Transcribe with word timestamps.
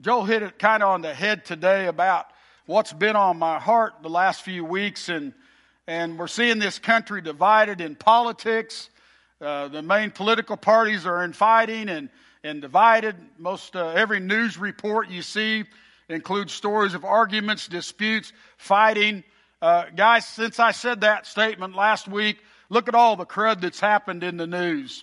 Joel 0.00 0.26
hit 0.26 0.44
it 0.44 0.60
kind 0.60 0.80
of 0.80 0.90
on 0.90 1.02
the 1.02 1.12
head 1.12 1.44
today 1.44 1.86
about 1.86 2.26
what's 2.66 2.92
been 2.92 3.16
on 3.16 3.36
my 3.36 3.58
heart 3.58 3.94
the 4.00 4.08
last 4.08 4.42
few 4.42 4.64
weeks, 4.64 5.08
and 5.08 5.32
and 5.88 6.16
we're 6.16 6.28
seeing 6.28 6.60
this 6.60 6.78
country 6.78 7.20
divided 7.20 7.80
in 7.80 7.96
politics. 7.96 8.90
Uh, 9.40 9.66
the 9.66 9.82
main 9.82 10.12
political 10.12 10.56
parties 10.56 11.04
are 11.04 11.24
in 11.24 11.32
fighting 11.32 11.88
and 11.88 12.10
and 12.44 12.62
divided. 12.62 13.16
Most 13.38 13.74
uh, 13.74 13.88
every 13.88 14.20
news 14.20 14.56
report 14.56 15.10
you 15.10 15.20
see 15.20 15.64
includes 16.08 16.52
stories 16.52 16.94
of 16.94 17.04
arguments, 17.04 17.66
disputes, 17.66 18.32
fighting. 18.56 19.24
Uh, 19.60 19.86
guys, 19.96 20.24
since 20.24 20.60
I 20.60 20.70
said 20.70 21.00
that 21.00 21.26
statement 21.26 21.74
last 21.74 22.06
week, 22.06 22.38
look 22.70 22.86
at 22.86 22.94
all 22.94 23.16
the 23.16 23.26
crud 23.26 23.62
that's 23.62 23.80
happened 23.80 24.22
in 24.22 24.36
the 24.36 24.46
news. 24.46 25.02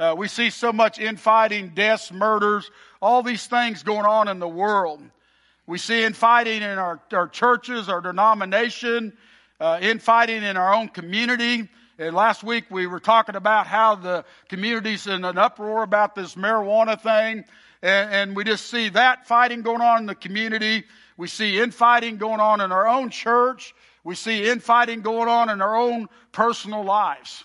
Uh, 0.00 0.14
we 0.16 0.28
see 0.28 0.48
so 0.48 0.72
much 0.72 0.98
infighting, 0.98 1.68
deaths, 1.74 2.10
murders, 2.10 2.70
all 3.02 3.22
these 3.22 3.46
things 3.46 3.82
going 3.82 4.06
on 4.06 4.28
in 4.28 4.38
the 4.38 4.48
world. 4.48 5.02
We 5.66 5.76
see 5.76 6.04
infighting 6.04 6.62
in 6.62 6.78
our, 6.78 6.98
our 7.12 7.28
churches, 7.28 7.90
our 7.90 8.00
denomination, 8.00 9.12
uh, 9.60 9.78
infighting 9.82 10.42
in 10.42 10.56
our 10.56 10.72
own 10.72 10.88
community. 10.88 11.68
And 11.98 12.16
last 12.16 12.42
week 12.42 12.64
we 12.70 12.86
were 12.86 12.98
talking 12.98 13.36
about 13.36 13.66
how 13.66 13.94
the 13.94 14.24
community's 14.48 15.06
in 15.06 15.22
an 15.22 15.36
uproar 15.36 15.82
about 15.82 16.14
this 16.14 16.34
marijuana 16.34 16.98
thing. 16.98 17.44
And, 17.82 18.10
and 18.10 18.36
we 18.36 18.44
just 18.44 18.70
see 18.70 18.88
that 18.88 19.26
fighting 19.26 19.60
going 19.60 19.82
on 19.82 19.98
in 19.98 20.06
the 20.06 20.14
community. 20.14 20.84
We 21.18 21.28
see 21.28 21.60
infighting 21.60 22.16
going 22.16 22.40
on 22.40 22.62
in 22.62 22.72
our 22.72 22.88
own 22.88 23.10
church. 23.10 23.74
We 24.02 24.14
see 24.14 24.48
infighting 24.48 25.02
going 25.02 25.28
on 25.28 25.50
in 25.50 25.60
our 25.60 25.76
own 25.76 26.08
personal 26.32 26.84
lives. 26.84 27.44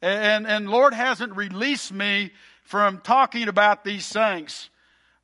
And, 0.00 0.46
and 0.46 0.68
Lord 0.68 0.94
hasn't 0.94 1.34
released 1.36 1.92
me 1.92 2.32
from 2.62 2.98
talking 2.98 3.48
about 3.48 3.84
these 3.84 4.08
things. 4.08 4.70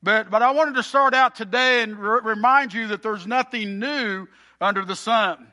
But, 0.03 0.31
but 0.31 0.43
I 0.43 0.51
wanted 0.51 0.75
to 0.75 0.83
start 0.83 1.15
out 1.15 1.35
today 1.35 1.83
and 1.83 1.99
re- 1.99 2.21
remind 2.23 2.75
you 2.75 2.89
that 2.89 3.03
there's 3.03 3.27
nothing 3.27 3.79
new 3.79 4.27
under 4.61 4.85
the 4.85 4.97
sun. 4.97 5.47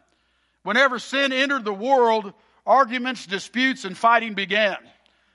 Whenever 0.63 0.99
sin 0.99 1.31
entered 1.31 1.65
the 1.65 1.73
world, 1.73 2.33
arguments, 2.65 3.25
disputes, 3.25 3.85
and 3.85 3.97
fighting 3.97 4.33
began. 4.33 4.77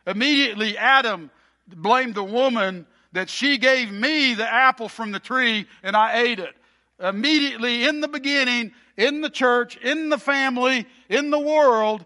Immediately, 0.07 0.77
Adam 0.77 1.31
blamed 1.67 2.15
the 2.15 2.25
woman 2.25 2.87
that 3.13 3.31
she 3.31 3.59
gave 3.59 3.91
me 3.91 4.35
the 4.35 4.51
apple 4.51 4.89
from 4.89 5.13
the 5.13 5.19
tree 5.19 5.67
and 5.83 5.97
I 5.97 6.21
ate 6.21 6.39
it. 6.39 6.55
Immediately, 7.01 7.85
in 7.85 8.01
the 8.01 8.09
beginning, 8.09 8.73
in 8.97 9.21
the 9.21 9.31
church, 9.31 9.77
in 9.77 10.09
the 10.09 10.19
family, 10.19 10.87
in 11.09 11.31
the 11.31 11.39
world, 11.39 12.05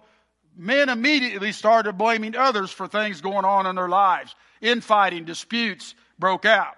men 0.57 0.89
immediately 0.89 1.53
started 1.53 1.99
blaming 1.99 2.37
others 2.37 2.71
for 2.71 2.87
things 2.87 3.21
going 3.21 3.45
on 3.45 3.67
in 3.67 3.77
their 3.77 3.89
lives. 3.89 4.35
Infighting, 4.61 5.25
disputes 5.25 5.95
broke 6.19 6.45
out. 6.45 6.75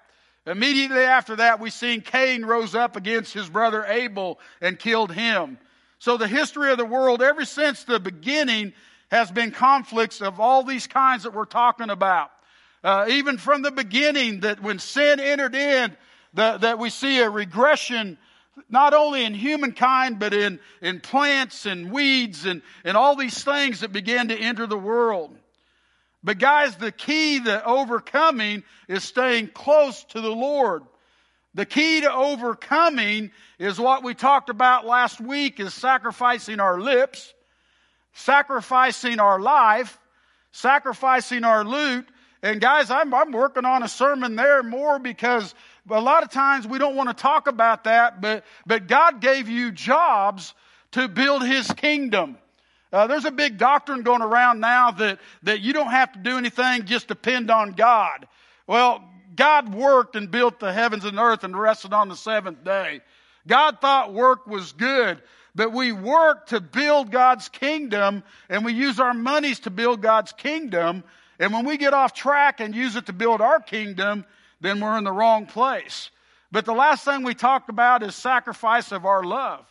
Immediately 0.47 1.03
after 1.03 1.37
that, 1.37 1.61
we 1.61 1.71
seen 1.71 2.01
Cain 2.01 2.45
rose 2.45 2.75
up 2.75 2.97
against 2.97 3.33
his 3.33 3.49
brother 3.49 3.85
Abel 3.85 4.41
and 4.61 4.79
killed 4.79 5.13
him. 5.13 5.59
So 5.99 6.17
the 6.17 6.27
history 6.27 6.73
of 6.73 6.79
the 6.79 6.85
world, 6.85 7.23
ever 7.23 7.45
since 7.45 7.85
the 7.85 8.01
beginning, 8.01 8.73
has 9.11 9.31
been 9.31 9.53
conflicts 9.53 10.21
of 10.21 10.41
all 10.41 10.65
these 10.65 10.87
kinds 10.87 11.23
that 11.23 11.35
we're 11.35 11.45
talking 11.45 11.91
about. 11.91 12.31
Uh, 12.83 13.07
even 13.09 13.39
from 13.39 13.63
the 13.63 13.71
beginning, 13.71 14.41
that 14.41 14.61
when 14.61 14.81
sin 14.81 15.21
entered 15.21 15.55
in, 15.55 15.97
the, 16.35 16.59
that 16.59 16.79
we 16.79 16.91
see 16.91 17.21
a 17.21 17.31
regression 17.31 18.19
not 18.69 18.95
only 18.95 19.25
in 19.25 19.35
humankind, 19.35 20.19
but 20.19 20.35
in, 20.35 20.61
in 20.81 21.01
plants 21.01 21.67
and 21.67 21.91
weeds 21.91 22.47
and, 22.47 22.63
and 22.85 22.97
all 22.97 23.17
these 23.17 23.43
things 23.43 23.81
that 23.81 23.93
began 23.93 24.29
to 24.29 24.37
enter 24.37 24.67
the 24.67 24.79
world. 24.79 25.35
But 26.25 26.39
guys, 26.39 26.77
the 26.77 26.93
key 26.93 27.41
to 27.43 27.65
overcoming 27.65 28.63
is 28.89 29.03
staying 29.03 29.49
close 29.49 30.05
to 30.05 30.21
the 30.21 30.31
Lord. 30.31 30.83
The 31.55 31.67
key 31.67 32.01
to 32.03 32.13
overcoming 32.13 33.31
is 33.59 33.79
what 33.79 34.03
we 34.03 34.15
talked 34.15 34.49
about 34.49 34.87
last 34.87 35.21
week 35.21 35.61
is 35.61 35.75
sacrificing 35.75 36.61
our 36.61 36.81
lips, 36.81 37.35
sacrificing 38.15 39.19
our 39.19 39.41
life, 39.41 39.99
sacrificing 40.53 41.45
our 41.45 41.65
loot. 41.65 42.07
And 42.43 42.61
guys, 42.61 42.91
I'm, 42.91 43.13
I'm 43.13 43.33
working 43.33 43.65
on 43.65 43.83
a 43.83 43.89
sermon 43.89 44.37
there 44.37 44.63
more 44.63 44.99
because 44.99 45.55
a 45.91 46.01
lot 46.01 46.23
of 46.23 46.31
times 46.31 46.67
we 46.67 46.79
don't 46.79 46.97
want 46.97 47.09
to 47.09 47.15
talk 47.15 47.49
about 47.49 47.85
that, 47.85 48.21
but, 48.21 48.45
but 48.67 48.87
God 48.87 49.21
gave 49.21 49.49
you 49.49 49.73
jobs 49.73 50.55
to 50.93 51.09
build 51.09 51.45
His 51.45 51.67
kingdom. 51.73 52.39
Uh, 52.93 53.07
there's 53.07 53.25
a 53.25 53.31
big 53.31 53.57
doctrine 53.57 54.03
going 54.03 54.23
around 54.23 54.61
now 54.61 54.91
that, 54.91 55.19
that 55.45 55.61
you 55.61 55.73
don't 55.73 55.91
have 55.91 56.13
to 56.13 56.19
do 56.19 56.37
anything, 56.37 56.85
just 56.85 57.09
depend 57.09 57.51
on 57.51 57.73
God. 57.73 58.29
Well, 58.67 59.03
God 59.35 59.75
worked 59.75 60.15
and 60.15 60.31
built 60.31 60.61
the 60.61 60.73
heavens 60.73 61.05
and 61.07 61.19
earth 61.19 61.43
and 61.43 61.59
rested 61.59 61.95
on 61.95 62.09
the 62.09 62.17
seventh 62.17 62.63
day. 62.65 63.01
God 63.47 63.81
thought 63.81 64.13
work 64.13 64.47
was 64.47 64.73
good, 64.73 65.23
but 65.55 65.73
we 65.73 65.91
work 65.91 66.49
to 66.49 66.61
build 66.61 67.11
God's 67.11 67.49
kingdom 67.49 68.23
and 68.51 68.65
we 68.65 68.75
use 68.75 69.01
our 69.01 69.15
monies 69.15 69.61
to 69.61 69.71
build 69.71 70.03
God's 70.03 70.33
kingdom. 70.33 71.03
And 71.39 71.53
when 71.53 71.65
we 71.65 71.79
get 71.79 71.95
off 71.95 72.13
track 72.13 72.61
and 72.61 72.75
use 72.75 72.95
it 72.95 73.07
to 73.07 73.13
build 73.13 73.41
our 73.41 73.61
kingdom, 73.61 74.27
then 74.63 74.81
we're 74.81 74.97
in 74.97 75.05
the 75.05 75.13
wrong 75.13 75.45
place. 75.47 76.11
But 76.51 76.65
the 76.65 76.73
last 76.73 77.05
thing 77.05 77.25
we 77.25 77.35
talked 77.35 77.69
about 77.69 78.03
is 78.03 78.15
sacrifice 78.15 78.93
of 78.93 79.05
our 79.05 79.23
love. 79.25 79.67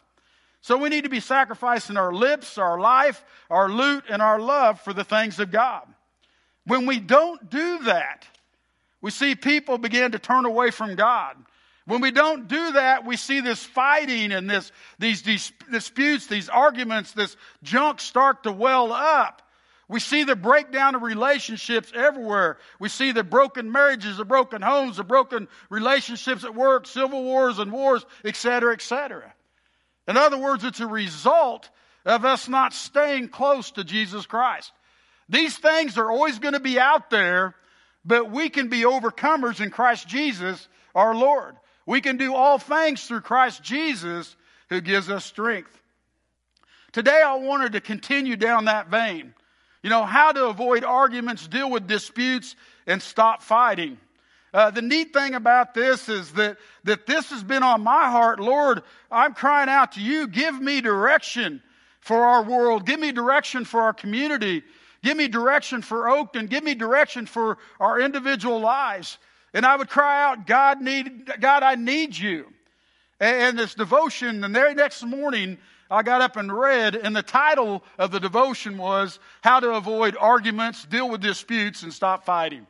So 0.62 0.78
we 0.78 0.90
need 0.90 1.06
to 1.06 1.10
be 1.10 1.20
sacrificing 1.20 1.98
our 1.98 2.14
lips, 2.14 2.58
our 2.58 2.80
life, 2.80 3.24
our 3.50 3.70
loot, 3.70 4.04
and 4.10 4.22
our 4.22 4.40
love 4.40 4.80
for 4.82 4.94
the 4.94 5.04
things 5.04 5.40
of 5.40 5.52
God. 5.52 5.88
When 6.66 6.86
we 6.86 7.00
don't 7.00 7.50
do 7.50 7.80
that, 7.84 8.28
we 9.02 9.10
see 9.10 9.34
people 9.34 9.80
begin 9.80 10.12
to 10.12 10.20
turn 10.20 10.46
away 10.46 10.70
from 10.70 10.96
God. 10.96 11.36
When 11.86 12.02
we 12.02 12.12
don't 12.12 12.48
do 12.48 12.74
that, 12.74 13.06
we 13.06 13.18
see 13.18 13.40
this 13.40 13.64
fighting 13.64 14.32
and 14.32 14.48
this, 14.48 14.72
these 15.00 15.24
disputes, 15.72 16.28
these 16.28 16.48
arguments, 16.48 17.12
this 17.14 17.36
junk 17.64 18.00
start 18.00 18.44
to 18.44 18.52
well 18.52 18.94
up. 18.94 19.42
We 19.92 20.00
see 20.00 20.24
the 20.24 20.38
breakdown 20.38 20.96
of 20.96 21.02
relationships 21.02 21.92
everywhere. 21.94 22.58
We 22.80 22.88
see 22.88 23.12
the 23.12 23.26
broken 23.26 23.74
marriages, 23.74 24.16
the 24.16 24.24
broken 24.24 24.62
homes, 24.62 24.96
the 24.96 25.04
broken 25.04 25.50
relationships 25.70 26.46
at 26.46 26.56
work, 26.56 26.88
civil 26.88 27.22
wars 27.22 27.60
and 27.60 27.74
wars, 27.74 28.06
etc., 28.24 28.72
etc. 28.72 29.34
In 30.08 30.16
other 30.16 30.38
words, 30.38 30.64
it's 30.64 30.80
a 30.80 30.88
result 30.88 31.70
of 32.06 32.24
us 32.24 32.48
not 32.48 32.74
staying 32.74 33.28
close 33.28 33.72
to 33.72 33.84
Jesus 33.84 34.26
Christ. 34.26 34.72
These 35.28 35.58
things 35.58 35.98
are 35.98 36.10
always 36.10 36.40
going 36.40 36.54
to 36.54 36.62
be 36.62 36.80
out 36.80 37.10
there, 37.10 37.54
but 38.06 38.32
we 38.32 38.48
can 38.48 38.70
be 38.70 38.84
overcomers 38.84 39.60
in 39.60 39.72
Christ 39.72 40.08
Jesus, 40.08 40.70
our 40.96 41.14
Lord. 41.14 41.58
We 41.86 42.00
can 42.00 42.16
do 42.16 42.34
all 42.34 42.60
things 42.60 43.04
through 43.04 43.22
Christ 43.22 43.62
Jesus 43.62 44.38
who 44.70 44.80
gives 44.80 45.10
us 45.10 45.26
strength. 45.26 45.78
Today 46.94 47.22
I 47.22 47.36
wanted 47.36 47.74
to 47.74 47.82
continue 47.82 48.38
down 48.38 48.66
that 48.66 48.88
vein. 48.88 49.34
You 49.84 49.90
know, 49.90 50.04
how 50.04 50.32
to 50.32 50.46
avoid 50.48 50.84
arguments, 50.84 51.48
deal 51.48 51.70
with 51.70 51.88
disputes, 51.88 52.56
and 52.86 53.02
stop 53.02 53.42
fighting. 53.42 53.98
Uh, 54.54 54.70
the 54.70 54.82
neat 54.82 55.14
thing 55.14 55.34
about 55.34 55.74
this 55.74 56.10
is 56.10 56.32
that, 56.34 56.58
that 56.84 57.06
this 57.06 57.30
has 57.30 57.44
been 57.44 57.64
on 57.64 57.82
my 57.82 58.10
heart. 58.10 58.40
Lord, 58.40 58.84
I'm 59.10 59.34
crying 59.34 59.70
out 59.70 59.94
to 59.94 60.02
you. 60.02 60.28
Give 60.28 60.60
me 60.60 60.82
direction 60.82 61.62
for 62.02 62.18
our 62.18 62.44
world. 62.44 62.86
Give 62.86 63.00
me 63.00 63.12
direction 63.12 63.64
for 63.64 63.82
our 63.82 63.94
community. 63.94 64.64
Give 65.04 65.16
me 65.16 65.28
direction 65.28 65.82
for 65.82 66.04
Oakton. 66.04 66.50
Give 66.50 66.64
me 66.64 66.76
direction 66.76 67.26
for 67.26 67.58
our 67.80 68.00
individual 68.00 68.60
lives. 68.60 69.18
And 69.54 69.66
I 69.66 69.76
would 69.76 69.90
cry 69.90 70.24
out, 70.24 70.46
God, 70.46 70.82
need, 70.82 71.32
God, 71.40 71.64
I 71.64 71.76
need 71.76 72.18
you. 72.18 72.46
And, 73.20 73.36
and 73.38 73.60
this 73.60 73.74
devotion, 73.74 74.42
the 74.42 74.50
next 74.50 75.04
morning, 75.04 75.58
I 75.92 76.04
got 76.04 76.22
up 76.22 76.38
and 76.38 76.52
read, 76.52 76.96
and 76.96 77.14
the 77.14 77.22
title 77.22 77.84
of 78.00 78.12
the 78.12 78.20
devotion 78.22 78.78
was 78.78 79.20
How 79.42 79.60
to 79.60 79.72
Avoid 79.72 80.16
Arguments, 80.18 80.86
Deal 80.86 81.10
with 81.10 81.20
Disputes, 81.20 81.84
and 81.84 81.92
Stop 81.92 82.24
Fighting. 82.24 82.66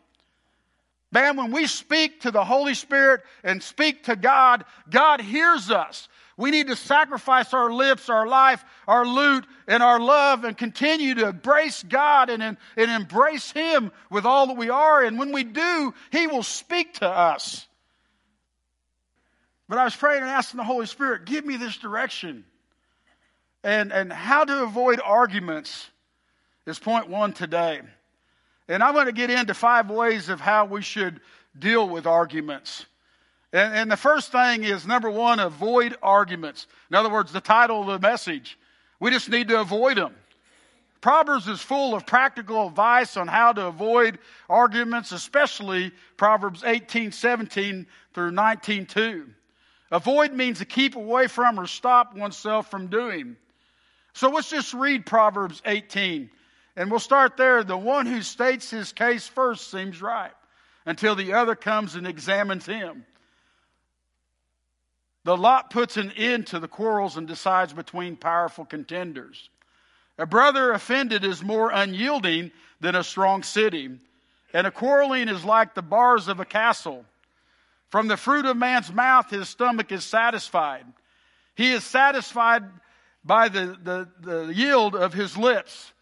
Man, 1.11 1.37
when 1.37 1.51
we 1.51 1.67
speak 1.67 2.21
to 2.21 2.31
the 2.31 2.43
Holy 2.43 2.73
Spirit 2.73 3.21
and 3.43 3.61
speak 3.61 4.05
to 4.05 4.15
God, 4.15 4.65
God 4.89 5.21
hears 5.21 5.69
us. 5.69 6.09
We 6.35 6.49
need 6.49 6.67
to 6.67 6.75
sacrifice 6.75 7.53
our 7.53 7.71
lips, 7.71 8.09
our 8.09 8.25
life, 8.25 8.65
our 8.87 9.05
loot, 9.05 9.45
and 9.67 9.83
our 9.83 9.99
love 9.99 10.43
and 10.43 10.57
continue 10.57 11.13
to 11.15 11.27
embrace 11.27 11.83
God 11.83 12.31
and, 12.31 12.41
and, 12.41 12.57
embrace 12.77 13.51
Him 13.51 13.91
with 14.09 14.25
all 14.25 14.47
that 14.47 14.57
we 14.57 14.71
are. 14.71 15.03
And 15.03 15.19
when 15.19 15.31
we 15.31 15.43
do, 15.43 15.93
He 16.11 16.25
will 16.25 16.41
speak 16.41 16.95
to 16.95 17.07
us. 17.07 17.67
But 19.69 19.77
I 19.77 19.83
was 19.83 19.95
praying 19.95 20.23
and 20.23 20.31
asking 20.31 20.57
the 20.57 20.63
Holy 20.63 20.87
Spirit, 20.87 21.25
give 21.25 21.45
me 21.45 21.57
this 21.57 21.77
direction 21.77 22.45
and, 23.63 23.91
and 23.91 24.11
how 24.11 24.43
to 24.43 24.63
avoid 24.63 24.99
arguments 25.03 25.89
is 26.65 26.79
point 26.79 27.09
one 27.09 27.33
today. 27.33 27.81
And 28.67 28.83
I'm 28.83 28.93
going 28.93 29.07
to 29.07 29.11
get 29.11 29.29
into 29.29 29.53
five 29.53 29.89
ways 29.89 30.29
of 30.29 30.39
how 30.39 30.65
we 30.65 30.81
should 30.81 31.19
deal 31.57 31.87
with 31.87 32.07
arguments. 32.07 32.85
And, 33.53 33.75
and, 33.75 33.91
the 33.91 33.97
first 33.97 34.31
thing 34.31 34.63
is 34.63 34.87
number 34.87 35.09
one, 35.09 35.39
avoid 35.39 35.97
arguments. 36.01 36.67
In 36.89 36.95
other 36.95 37.09
words, 37.09 37.33
the 37.33 37.41
title 37.41 37.81
of 37.81 37.87
the 37.87 38.07
message. 38.07 38.57
We 38.99 39.11
just 39.11 39.29
need 39.29 39.49
to 39.49 39.59
avoid 39.59 39.97
them. 39.97 40.15
Proverbs 41.01 41.47
is 41.47 41.59
full 41.59 41.95
of 41.95 42.05
practical 42.05 42.67
advice 42.67 43.17
on 43.17 43.27
how 43.27 43.51
to 43.53 43.65
avoid 43.65 44.19
arguments, 44.47 45.11
especially 45.11 45.91
Proverbs 46.15 46.63
18, 46.63 47.11
17 47.11 47.87
through 48.13 48.31
19, 48.31 48.85
2. 48.85 49.27
Avoid 49.91 50.33
means 50.33 50.59
to 50.59 50.65
keep 50.65 50.95
away 50.95 51.27
from 51.27 51.59
or 51.59 51.65
stop 51.65 52.15
oneself 52.15 52.69
from 52.69 52.87
doing. 52.87 53.35
So 54.13 54.29
let's 54.29 54.49
just 54.49 54.73
read 54.73 55.05
Proverbs 55.05 55.61
18. 55.65 56.29
And 56.75 56.89
we'll 56.89 56.99
start 56.99 57.37
there. 57.37 57.63
The 57.63 57.77
one 57.77 58.05
who 58.05 58.21
states 58.21 58.69
his 58.69 58.93
case 58.93 59.27
first 59.27 59.71
seems 59.71 60.01
right 60.01 60.31
until 60.85 61.15
the 61.15 61.33
other 61.33 61.55
comes 61.55 61.95
and 61.95 62.07
examines 62.07 62.65
him. 62.65 63.05
The 65.23 65.37
lot 65.37 65.69
puts 65.69 65.97
an 65.97 66.11
end 66.11 66.47
to 66.47 66.59
the 66.59 66.67
quarrels 66.67 67.17
and 67.17 67.27
decides 67.27 67.73
between 67.73 68.15
powerful 68.15 68.65
contenders. 68.65 69.49
A 70.17 70.25
brother 70.25 70.71
offended 70.71 71.23
is 71.23 71.43
more 71.43 71.69
unyielding 71.71 72.51
than 72.79 72.95
a 72.95 73.03
strong 73.03 73.43
city, 73.43 73.89
and 74.53 74.67
a 74.67 74.71
quarreling 74.71 75.29
is 75.29 75.45
like 75.45 75.73
the 75.73 75.81
bars 75.81 76.27
of 76.27 76.39
a 76.39 76.45
castle. 76.45 77.05
From 77.89 78.07
the 78.07 78.17
fruit 78.17 78.45
of 78.45 78.57
man's 78.57 78.91
mouth, 78.91 79.29
his 79.29 79.49
stomach 79.49 79.91
is 79.91 80.03
satisfied. 80.03 80.85
He 81.55 81.71
is 81.71 81.83
satisfied 81.83 82.63
by 83.23 83.49
the, 83.49 83.77
the, 83.83 84.07
the 84.19 84.53
yield 84.53 84.95
of 84.95 85.13
his 85.13 85.37
lips. 85.37 85.93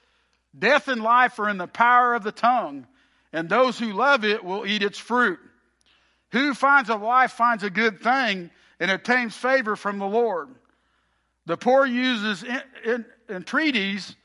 Death 0.58 0.88
and 0.88 1.02
life 1.02 1.38
are 1.40 1.50
in 1.50 1.58
the 1.58 1.68
power 1.68 2.14
of 2.14 2.24
the 2.24 2.32
tongue, 2.32 2.88
and 3.32 3.48
those 3.48 3.78
who 3.78 3.94
love 3.94 4.26
it 4.26 4.44
will 4.44 4.66
eat 4.66 4.82
its 4.82 4.98
fruit. 4.98 5.40
Who 6.32 6.54
finds 6.54 6.90
a 6.90 6.98
wife 6.98 7.32
finds 7.32 7.64
a 7.64 7.70
good 7.70 8.02
thing 8.02 8.50
and 8.80 8.92
obtains 8.92 9.36
favor 9.36 9.76
from 9.76 10.00
the 10.00 10.08
Lord. 10.08 10.50
The 11.46 11.58
poor 11.58 11.86
uses 11.86 12.46
entreaties, 13.28 14.16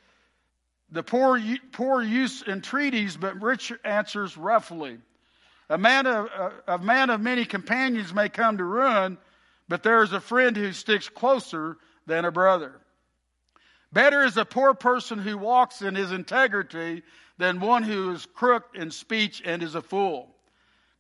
the 0.91 1.03
poor, 1.03 1.41
poor 1.73 2.03
use 2.03 2.43
entreaties, 2.47 3.17
but 3.17 3.41
rich 3.41 3.73
answers 3.85 4.37
roughly. 4.37 4.99
A 5.71 5.79
man 5.79 6.07
of, 6.07 6.29
a 6.69 6.79
man 6.79 7.09
of 7.09 7.21
many 7.21 7.47
companions 7.47 8.13
may 8.13 8.29
come 8.29 8.59
to 8.59 8.65
ruin, 8.65 9.17
but 9.69 9.83
there 9.83 10.03
is 10.03 10.13
a 10.13 10.21
friend 10.21 10.57
who 10.57 10.73
sticks 10.73 11.09
closer 11.09 11.79
than 12.07 12.27
a 12.27 12.31
brother. 12.31 12.73
Better 13.95 14.25
is 14.25 14.37
a 14.37 14.45
poor 14.45 14.75
person 14.75 15.21
who 15.21 15.39
walks 15.39 15.81
in 15.81 15.95
his 15.95 16.11
integrity 16.11 17.05
than 17.39 17.61
one 17.61 17.85
who 17.85 18.11
is 18.11 18.27
crooked 18.27 18.77
in 18.77 18.91
speech 18.91 19.41
and 19.45 19.63
is 19.63 19.77
a 19.77 19.83
fool. 19.83 20.35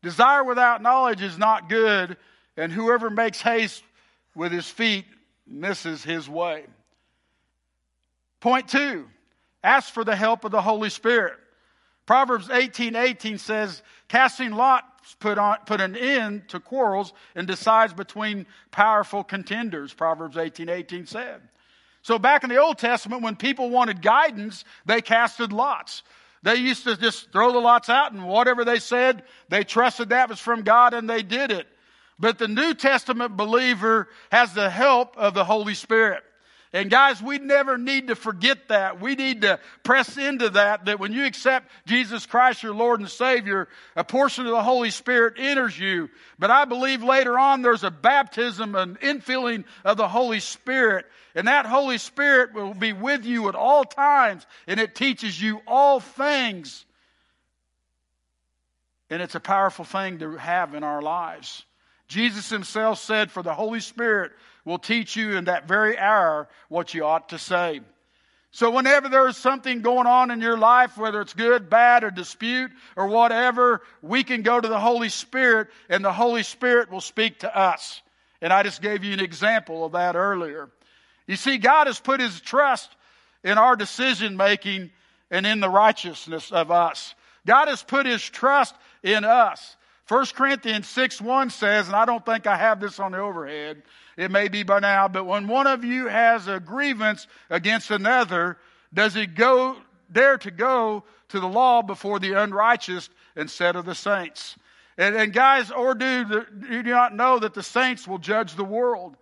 Desire 0.01 0.45
without 0.45 0.81
knowledge 0.81 1.21
is 1.21 1.37
not 1.37 1.69
good, 1.69 2.17
and 2.57 2.71
whoever 2.73 3.11
makes 3.11 3.41
haste 3.41 3.83
with 4.37 4.53
his 4.53 4.69
feet 4.71 5.07
misses 5.45 6.05
his 6.05 6.29
way. 6.29 6.67
Point 8.39 8.69
two, 8.69 9.09
ask 9.65 9.93
for 9.93 10.05
the 10.05 10.15
help 10.15 10.45
of 10.45 10.53
the 10.53 10.63
Holy 10.63 10.91
Spirit. 10.91 11.35
Proverbs 12.07 12.49
18 12.49 12.95
18 12.95 13.39
says, 13.39 13.83
casting 14.07 14.53
lots 14.53 15.17
put, 15.19 15.37
on, 15.37 15.57
put 15.67 15.81
an 15.81 15.97
end 15.97 16.49
to 16.51 16.61
quarrels 16.61 17.13
and 17.35 17.49
decides 17.49 17.93
between 17.93 18.47
powerful 18.71 19.25
contenders, 19.25 19.93
Proverbs 19.93 20.37
18 20.37 20.69
18 20.69 21.07
said. 21.07 21.41
So 22.05 22.19
back 22.19 22.45
in 22.45 22.51
the 22.51 22.59
Old 22.61 22.77
Testament, 22.77 23.23
when 23.23 23.35
people 23.35 23.71
wanted 23.71 24.03
guidance, 24.03 24.67
they 24.85 25.01
casted 25.01 25.55
lots. 25.55 26.03
They 26.43 26.57
used 26.57 26.85
to 26.85 26.99
just 26.99 27.33
throw 27.33 27.51
the 27.51 27.59
lots 27.59 27.89
out 27.89 28.13
and 28.13 28.29
whatever 28.29 28.63
they 28.63 28.79
said, 28.79 29.23
they 29.49 29.65
trusted 29.65 30.11
that 30.11 30.29
was 30.29 30.39
from 30.39 30.63
God 30.63 30.93
and 30.93 31.09
they 31.09 31.23
did 31.23 31.51
it. 31.51 31.67
But 32.19 32.37
the 32.37 32.47
New 32.47 32.75
Testament 32.75 33.39
believer 33.39 34.09
has 34.31 34.53
the 34.53 34.69
help 34.69 35.17
of 35.17 35.33
the 35.33 35.45
Holy 35.45 35.73
Spirit. 35.73 36.23
And 36.75 36.91
guys, 36.91 37.23
we 37.23 37.39
never 37.39 37.79
need 37.79 38.09
to 38.09 38.17
forget 38.17 38.67
that. 38.67 39.01
We 39.01 39.15
need 39.15 39.43
to 39.43 39.61
press 39.85 40.17
into 40.19 40.51
that, 40.51 40.87
that 40.87 40.99
when 40.99 41.13
you 41.13 41.25
accept 41.25 41.71
Jesus 41.87 42.27
Christ, 42.27 42.65
your 42.65 42.75
Lord 42.75 42.99
and 42.99 43.09
Savior, 43.09 43.69
a 43.95 44.03
portion 44.03 44.45
of 44.45 44.51
the 44.51 44.63
Holy 44.63 44.91
Spirit 44.91 45.35
enters 45.39 45.79
you. 45.79 46.11
But 46.37 46.51
I 46.51 46.65
believe 46.65 47.05
later 47.05 47.39
on 47.39 47.63
there's 47.63 47.85
a 47.85 47.93
baptism, 47.93 48.75
an 48.75 48.97
infilling 48.97 49.67
of 49.85 49.97
the 49.97 50.09
Holy 50.09 50.41
Spirit. 50.41 51.07
And 51.37 51.47
that 51.47 51.65
Holy 51.65 51.97
Spirit 51.97 52.55
will 52.55 52.75
be 52.75 52.93
with 52.93 53.25
you 53.25 53.49
at 53.49 53.55
all 53.55 53.85
times, 53.85 54.45
and 54.67 54.81
it 54.81 54.97
teaches 54.97 55.41
you 55.41 55.61
all 55.69 56.01
things. 56.01 56.85
And 59.11 59.23
it's 59.23 59.37
a 59.37 59.41
powerful 59.41 59.85
thing 59.85 60.19
to 60.19 60.37
have 60.39 60.75
in 60.75 60.83
our 60.83 61.01
lives. 61.01 61.65
Jesus 62.09 62.51
himself 62.51 62.99
said, 62.99 63.31
For 63.31 63.45
the 63.45 63.55
Holy 63.55 63.79
Spirit 63.79 64.33
will 64.65 64.79
teach 64.79 65.17
you 65.17 65.37
in 65.37 65.45
that 65.45 65.69
very 65.69 65.99
hour 65.99 66.49
what 66.69 66.95
you 66.95 67.05
ought 67.05 67.31
to 67.31 67.39
say. 67.39 67.81
So, 68.51 68.71
whenever 68.71 69.09
there's 69.09 69.37
something 69.37 69.81
going 69.81 70.07
on 70.07 70.31
in 70.31 70.41
your 70.41 70.57
life, 70.57 70.97
whether 70.97 71.21
it's 71.21 71.35
good, 71.35 71.69
bad, 71.69 72.05
or 72.05 72.13
dispute, 72.13 72.71
or 72.95 73.09
whatever, 73.09 73.83
we 74.01 74.23
can 74.23 74.43
go 74.43 74.61
to 74.61 74.69
the 74.69 74.79
Holy 74.79 75.09
Spirit, 75.09 75.69
and 75.89 76.05
the 76.05 76.13
Holy 76.13 76.45
Spirit 76.45 76.89
will 76.89 77.01
speak 77.01 77.41
to 77.41 77.57
us. 77.57 78.01
And 78.41 78.53
I 78.53 78.63
just 78.63 78.81
gave 78.81 79.03
you 79.03 79.13
an 79.13 79.19
example 79.19 79.85
of 79.85 79.93
that 79.93 80.15
earlier. 80.15 80.71
You 81.27 81.35
see, 81.35 81.59
God 81.59 81.89
has 81.89 81.99
put 81.99 82.21
His 82.21 82.41
trust 82.41 82.95
in 83.43 83.59
our 83.59 83.75
decision 83.75 84.37
making 84.37 84.93
and 85.33 85.47
in 85.47 85.59
the 85.59 85.69
righteousness 85.69 86.53
of 86.53 86.71
us. 86.71 87.17
God 87.47 87.67
has 87.67 87.83
put 87.83 88.07
His 88.07 88.23
trust 88.23 88.77
in 89.03 89.25
us. 89.25 89.77
1 90.09 90.27
Corinthians 90.35 90.87
6 90.89 91.21
1 91.21 91.51
says, 91.51 91.87
and 91.87 91.97
I 91.97 92.05
don't 92.05 92.25
think 92.25 92.47
I 92.47 92.57
have 92.57 92.81
this 92.81 93.01
on 93.01 93.13
the 93.13 93.19
overhead, 93.19 93.83
it 94.17 94.31
may 94.31 94.49
be 94.49 94.63
by 94.63 94.81
now, 94.81 95.09
but 95.09 95.25
when 95.25 95.49
one 95.49 95.67
of 95.67 95.85
you 95.85 96.09
has 96.09 96.47
a 96.47 96.61
grievance 96.61 97.27
against 97.49 97.91
another, 97.91 98.59
does 98.93 99.15
he 99.15 99.27
go, 99.27 99.77
dare 100.13 100.37
to 100.39 100.51
go 100.51 101.05
to 101.31 101.41
the 101.41 101.49
law 101.49 101.83
before 101.83 102.19
the 102.19 102.35
unrighteous 102.35 103.09
instead 103.35 103.77
of 103.77 103.87
the 103.87 103.95
saints? 103.95 104.57
And, 104.99 105.17
and 105.17 105.33
guys, 105.33 105.71
or 105.71 105.95
do, 105.95 106.25
the, 106.25 106.47
do 106.61 106.77
you 106.77 106.83
not 106.83 107.17
know 107.17 107.39
that 107.39 107.55
the 107.55 107.63
saints 107.63 108.07
will 108.07 108.19
judge 108.19 108.55
the 108.55 108.65
world? 108.65 109.17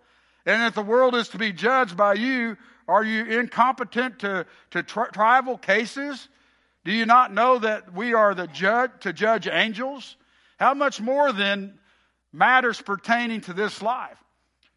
And 0.45 0.61
if 0.63 0.75
the 0.75 0.83
world 0.83 1.15
is 1.15 1.29
to 1.29 1.37
be 1.37 1.53
judged 1.53 1.95
by 1.95 2.15
you, 2.15 2.57
are 2.87 3.03
you 3.03 3.25
incompetent 3.25 4.19
to, 4.19 4.45
to 4.71 4.83
tri- 4.83 5.07
tribal 5.07 5.57
cases? 5.57 6.27
Do 6.83 6.91
you 6.91 7.05
not 7.05 7.33
know 7.33 7.57
that 7.59 7.93
we 7.93 8.13
are 8.13 8.35
the 8.35 8.47
judge 8.47 8.91
to 9.01 9.13
judge 9.13 9.47
angels? 9.47 10.17
How 10.59 10.73
much 10.73 11.01
more 11.01 11.31
then 11.31 11.79
matters 12.31 12.81
pertaining 12.81 13.41
to 13.41 13.53
this 13.53 13.81
life? 13.81 14.17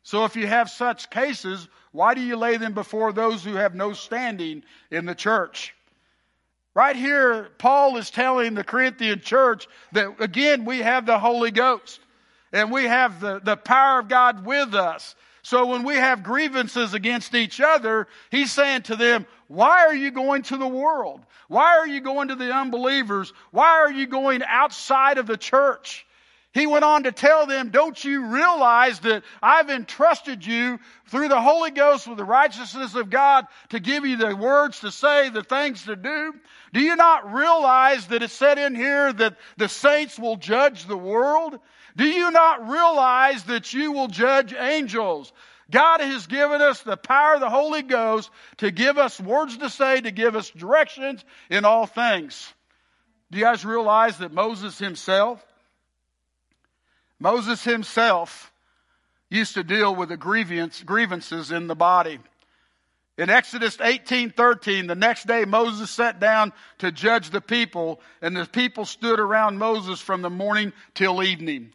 So 0.02 0.24
if 0.24 0.36
you 0.36 0.46
have 0.46 0.70
such 0.70 1.10
cases, 1.10 1.68
why 1.90 2.14
do 2.14 2.20
you 2.20 2.36
lay 2.36 2.56
them 2.58 2.74
before 2.74 3.12
those 3.12 3.42
who 3.42 3.54
have 3.54 3.74
no 3.74 3.92
standing 3.92 4.62
in 4.90 5.04
the 5.04 5.14
church? 5.14 5.74
Right 6.74 6.94
here, 6.94 7.50
Paul 7.58 7.96
is 7.96 8.10
telling 8.10 8.54
the 8.54 8.62
Corinthian 8.62 9.20
church 9.20 9.66
that 9.92 10.20
again, 10.20 10.64
we 10.64 10.78
have 10.78 11.06
the 11.06 11.18
Holy 11.18 11.50
Ghost 11.50 12.00
and 12.52 12.70
we 12.70 12.84
have 12.84 13.20
the, 13.20 13.40
the 13.40 13.56
power 13.56 13.98
of 13.98 14.08
God 14.08 14.44
with 14.44 14.74
us. 14.74 15.14
So 15.46 15.66
when 15.66 15.84
we 15.84 15.94
have 15.94 16.24
grievances 16.24 16.92
against 16.92 17.32
each 17.32 17.60
other, 17.60 18.08
he's 18.32 18.50
saying 18.50 18.82
to 18.82 18.96
them, 18.96 19.26
why 19.46 19.86
are 19.86 19.94
you 19.94 20.10
going 20.10 20.42
to 20.42 20.56
the 20.56 20.66
world? 20.66 21.20
Why 21.46 21.78
are 21.78 21.86
you 21.86 22.00
going 22.00 22.28
to 22.28 22.34
the 22.34 22.52
unbelievers? 22.52 23.32
Why 23.52 23.78
are 23.78 23.92
you 23.92 24.08
going 24.08 24.42
outside 24.42 25.18
of 25.18 25.28
the 25.28 25.36
church? 25.36 26.04
He 26.52 26.66
went 26.66 26.84
on 26.84 27.04
to 27.04 27.12
tell 27.12 27.46
them, 27.46 27.70
don't 27.70 28.02
you 28.04 28.26
realize 28.26 28.98
that 29.00 29.22
I've 29.40 29.70
entrusted 29.70 30.44
you 30.44 30.80
through 31.10 31.28
the 31.28 31.40
Holy 31.40 31.70
Ghost 31.70 32.08
with 32.08 32.18
the 32.18 32.24
righteousness 32.24 32.96
of 32.96 33.08
God 33.08 33.46
to 33.68 33.78
give 33.78 34.04
you 34.04 34.16
the 34.16 34.34
words 34.34 34.80
to 34.80 34.90
say, 34.90 35.28
the 35.28 35.44
things 35.44 35.84
to 35.84 35.94
do? 35.94 36.34
Do 36.72 36.80
you 36.80 36.96
not 36.96 37.32
realize 37.32 38.08
that 38.08 38.24
it's 38.24 38.32
said 38.32 38.58
in 38.58 38.74
here 38.74 39.12
that 39.12 39.36
the 39.58 39.68
saints 39.68 40.18
will 40.18 40.38
judge 40.38 40.86
the 40.86 40.96
world? 40.96 41.60
Do 41.96 42.04
you 42.04 42.30
not 42.30 42.68
realize 42.68 43.44
that 43.44 43.72
you 43.72 43.92
will 43.92 44.08
judge 44.08 44.52
angels? 44.52 45.32
God 45.70 46.00
has 46.00 46.26
given 46.26 46.60
us 46.60 46.82
the 46.82 46.96
power 46.96 47.34
of 47.34 47.40
the 47.40 47.50
Holy 47.50 47.82
Ghost 47.82 48.30
to 48.58 48.70
give 48.70 48.98
us 48.98 49.18
words 49.18 49.56
to 49.58 49.70
say, 49.70 50.00
to 50.00 50.10
give 50.10 50.36
us 50.36 50.50
directions 50.50 51.24
in 51.50 51.64
all 51.64 51.86
things. 51.86 52.52
Do 53.30 53.38
you 53.38 53.44
guys 53.44 53.64
realize 53.64 54.18
that 54.18 54.32
Moses 54.32 54.78
himself, 54.78 55.44
Moses 57.18 57.64
himself 57.64 58.52
used 59.30 59.54
to 59.54 59.64
deal 59.64 59.94
with 59.94 60.10
the 60.10 60.16
grievance, 60.16 60.82
grievances 60.82 61.50
in 61.50 61.66
the 61.66 61.74
body. 61.74 62.20
In 63.18 63.30
Exodus 63.30 63.78
18:13, 63.78 64.86
the 64.86 64.94
next 64.94 65.26
day 65.26 65.44
Moses 65.44 65.90
sat 65.90 66.20
down 66.20 66.52
to 66.78 66.92
judge 66.92 67.30
the 67.30 67.40
people, 67.40 68.00
and 68.20 68.36
the 68.36 68.44
people 68.44 68.84
stood 68.84 69.18
around 69.18 69.58
Moses 69.58 70.00
from 70.00 70.22
the 70.22 70.30
morning 70.30 70.72
till 70.94 71.22
evening. 71.22 71.72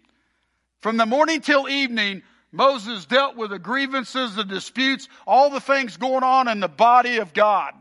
From 0.82 0.98
the 0.98 1.06
morning 1.06 1.42
till 1.42 1.70
evening, 1.70 2.24
Moses 2.52 3.06
dealt 3.06 3.36
with 3.36 3.52
the 3.52 3.60
grievances, 3.60 4.36
the 4.36 4.44
disputes, 4.44 5.08
all 5.26 5.50
the 5.50 5.62
things 5.62 5.98
going 5.98 6.24
on 6.24 6.48
in 6.48 6.60
the 6.60 6.68
body 6.68 7.18
of 7.18 7.34
God. 7.34 7.74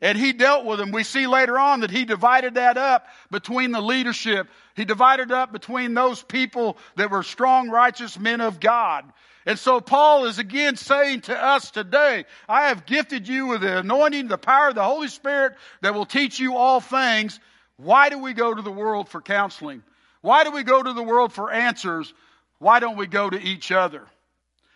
And 0.00 0.18
he 0.18 0.32
dealt 0.32 0.64
with 0.64 0.78
them. 0.78 0.90
We 0.90 1.04
see 1.04 1.26
later 1.26 1.58
on 1.58 1.80
that 1.80 1.90
he 1.90 2.04
divided 2.04 2.54
that 2.54 2.76
up 2.76 3.06
between 3.30 3.72
the 3.72 3.80
leadership. 3.80 4.48
He 4.74 4.84
divided 4.84 5.32
up 5.32 5.52
between 5.52 5.94
those 5.94 6.22
people 6.22 6.76
that 6.96 7.10
were 7.10 7.22
strong, 7.22 7.70
righteous 7.70 8.18
men 8.18 8.40
of 8.40 8.58
God. 8.58 9.04
And 9.46 9.58
so 9.58 9.80
Paul 9.80 10.24
is 10.24 10.38
again 10.38 10.76
saying 10.76 11.22
to 11.22 11.36
us 11.36 11.70
today, 11.70 12.24
I 12.48 12.68
have 12.68 12.84
gifted 12.84 13.28
you 13.28 13.46
with 13.46 13.60
the 13.60 13.78
anointing, 13.78 14.28
the 14.28 14.38
power 14.38 14.68
of 14.68 14.74
the 14.74 14.82
Holy 14.82 15.08
Spirit 15.08 15.54
that 15.82 15.94
will 15.94 16.04
teach 16.04 16.40
you 16.40 16.56
all 16.56 16.80
things. 16.80 17.38
Why 17.76 18.08
do 18.08 18.18
we 18.18 18.32
go 18.32 18.52
to 18.52 18.62
the 18.62 18.72
world 18.72 19.08
for 19.08 19.20
counseling? 19.20 19.82
Why 20.20 20.44
do 20.44 20.50
we 20.50 20.62
go 20.62 20.82
to 20.82 20.92
the 20.92 21.02
world 21.02 21.32
for 21.32 21.52
answers? 21.52 22.12
Why 22.58 22.80
don't 22.80 22.96
we 22.96 23.06
go 23.06 23.28
to 23.28 23.40
each 23.40 23.72
other? 23.72 24.02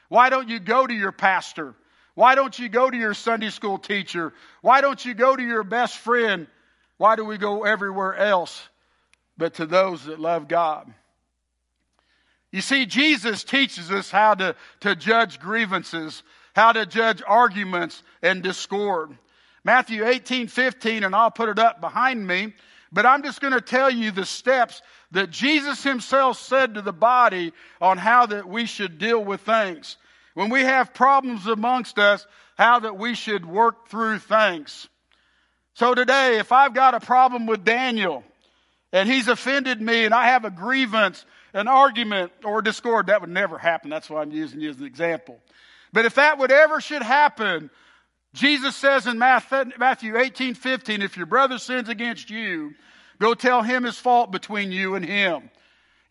Why 0.08 0.30
don't 0.30 0.48
you 0.48 0.58
go 0.58 0.86
to 0.86 0.94
your 0.94 1.12
pastor? 1.12 1.74
Why 2.14 2.34
don't 2.34 2.58
you 2.58 2.68
go 2.68 2.90
to 2.90 2.96
your 2.96 3.14
Sunday 3.14 3.50
school 3.50 3.78
teacher? 3.78 4.32
Why 4.60 4.80
don't 4.80 5.02
you 5.04 5.14
go 5.14 5.34
to 5.34 5.42
your 5.42 5.62
best 5.62 5.98
friend? 5.98 6.46
Why 6.98 7.16
do 7.16 7.24
we 7.24 7.38
go 7.38 7.64
everywhere 7.64 8.14
else 8.14 8.68
but 9.38 9.54
to 9.54 9.66
those 9.66 10.04
that 10.04 10.20
love 10.20 10.48
God? 10.48 10.92
You 12.52 12.60
see, 12.60 12.84
Jesus 12.84 13.44
teaches 13.44 13.90
us 13.90 14.10
how 14.10 14.34
to, 14.34 14.56
to 14.80 14.96
judge 14.96 15.38
grievances, 15.38 16.22
how 16.54 16.72
to 16.72 16.84
judge 16.84 17.22
arguments 17.26 18.02
and 18.22 18.42
discord. 18.42 19.16
Matthew 19.62 20.04
18, 20.04 20.48
15, 20.48 21.04
and 21.04 21.14
I'll 21.14 21.30
put 21.30 21.48
it 21.48 21.58
up 21.58 21.80
behind 21.80 22.26
me, 22.26 22.52
but 22.92 23.06
I'm 23.06 23.22
just 23.22 23.40
going 23.40 23.52
to 23.52 23.60
tell 23.60 23.90
you 23.90 24.10
the 24.10 24.24
steps 24.24 24.82
that 25.12 25.30
Jesus 25.30 25.82
himself 25.82 26.38
said 26.38 26.74
to 26.74 26.82
the 26.82 26.92
body 26.92 27.52
on 27.80 27.98
how 27.98 28.26
that 28.26 28.48
we 28.48 28.66
should 28.66 28.98
deal 28.98 29.24
with 29.24 29.40
things. 29.40 29.96
When 30.34 30.50
we 30.50 30.62
have 30.62 30.94
problems 30.94 31.46
amongst 31.46 31.98
us, 31.98 32.26
how 32.56 32.80
that 32.80 32.96
we 32.96 33.14
should 33.14 33.46
work 33.46 33.88
through 33.88 34.18
things. 34.20 34.88
So 35.74 35.94
today, 35.94 36.38
if 36.38 36.52
I've 36.52 36.74
got 36.74 36.94
a 36.94 37.00
problem 37.00 37.46
with 37.46 37.64
Daniel 37.64 38.22
and 38.92 39.08
he's 39.08 39.28
offended 39.28 39.80
me 39.80 40.04
and 40.04 40.14
I 40.14 40.26
have 40.26 40.44
a 40.44 40.50
grievance 40.50 41.24
an 41.52 41.68
argument 41.68 42.32
or 42.44 42.62
discord. 42.62 43.06
That 43.06 43.20
would 43.20 43.30
never 43.30 43.58
happen. 43.58 43.90
That's 43.90 44.08
why 44.08 44.22
I'm 44.22 44.32
using 44.32 44.60
you 44.60 44.70
as 44.70 44.78
an 44.78 44.86
example. 44.86 45.40
But 45.92 46.04
if 46.04 46.14
that 46.14 46.38
would 46.38 46.52
ever 46.52 46.80
should 46.80 47.02
happen, 47.02 47.70
Jesus 48.32 48.76
says 48.76 49.06
in 49.06 49.18
Matthew 49.18 50.16
18, 50.16 50.54
15, 50.54 51.02
if 51.02 51.16
your 51.16 51.26
brother 51.26 51.58
sins 51.58 51.88
against 51.88 52.30
you, 52.30 52.74
go 53.20 53.34
tell 53.34 53.62
him 53.62 53.82
his 53.82 53.98
fault 53.98 54.30
between 54.30 54.70
you 54.70 54.94
and 54.94 55.04
him. 55.04 55.50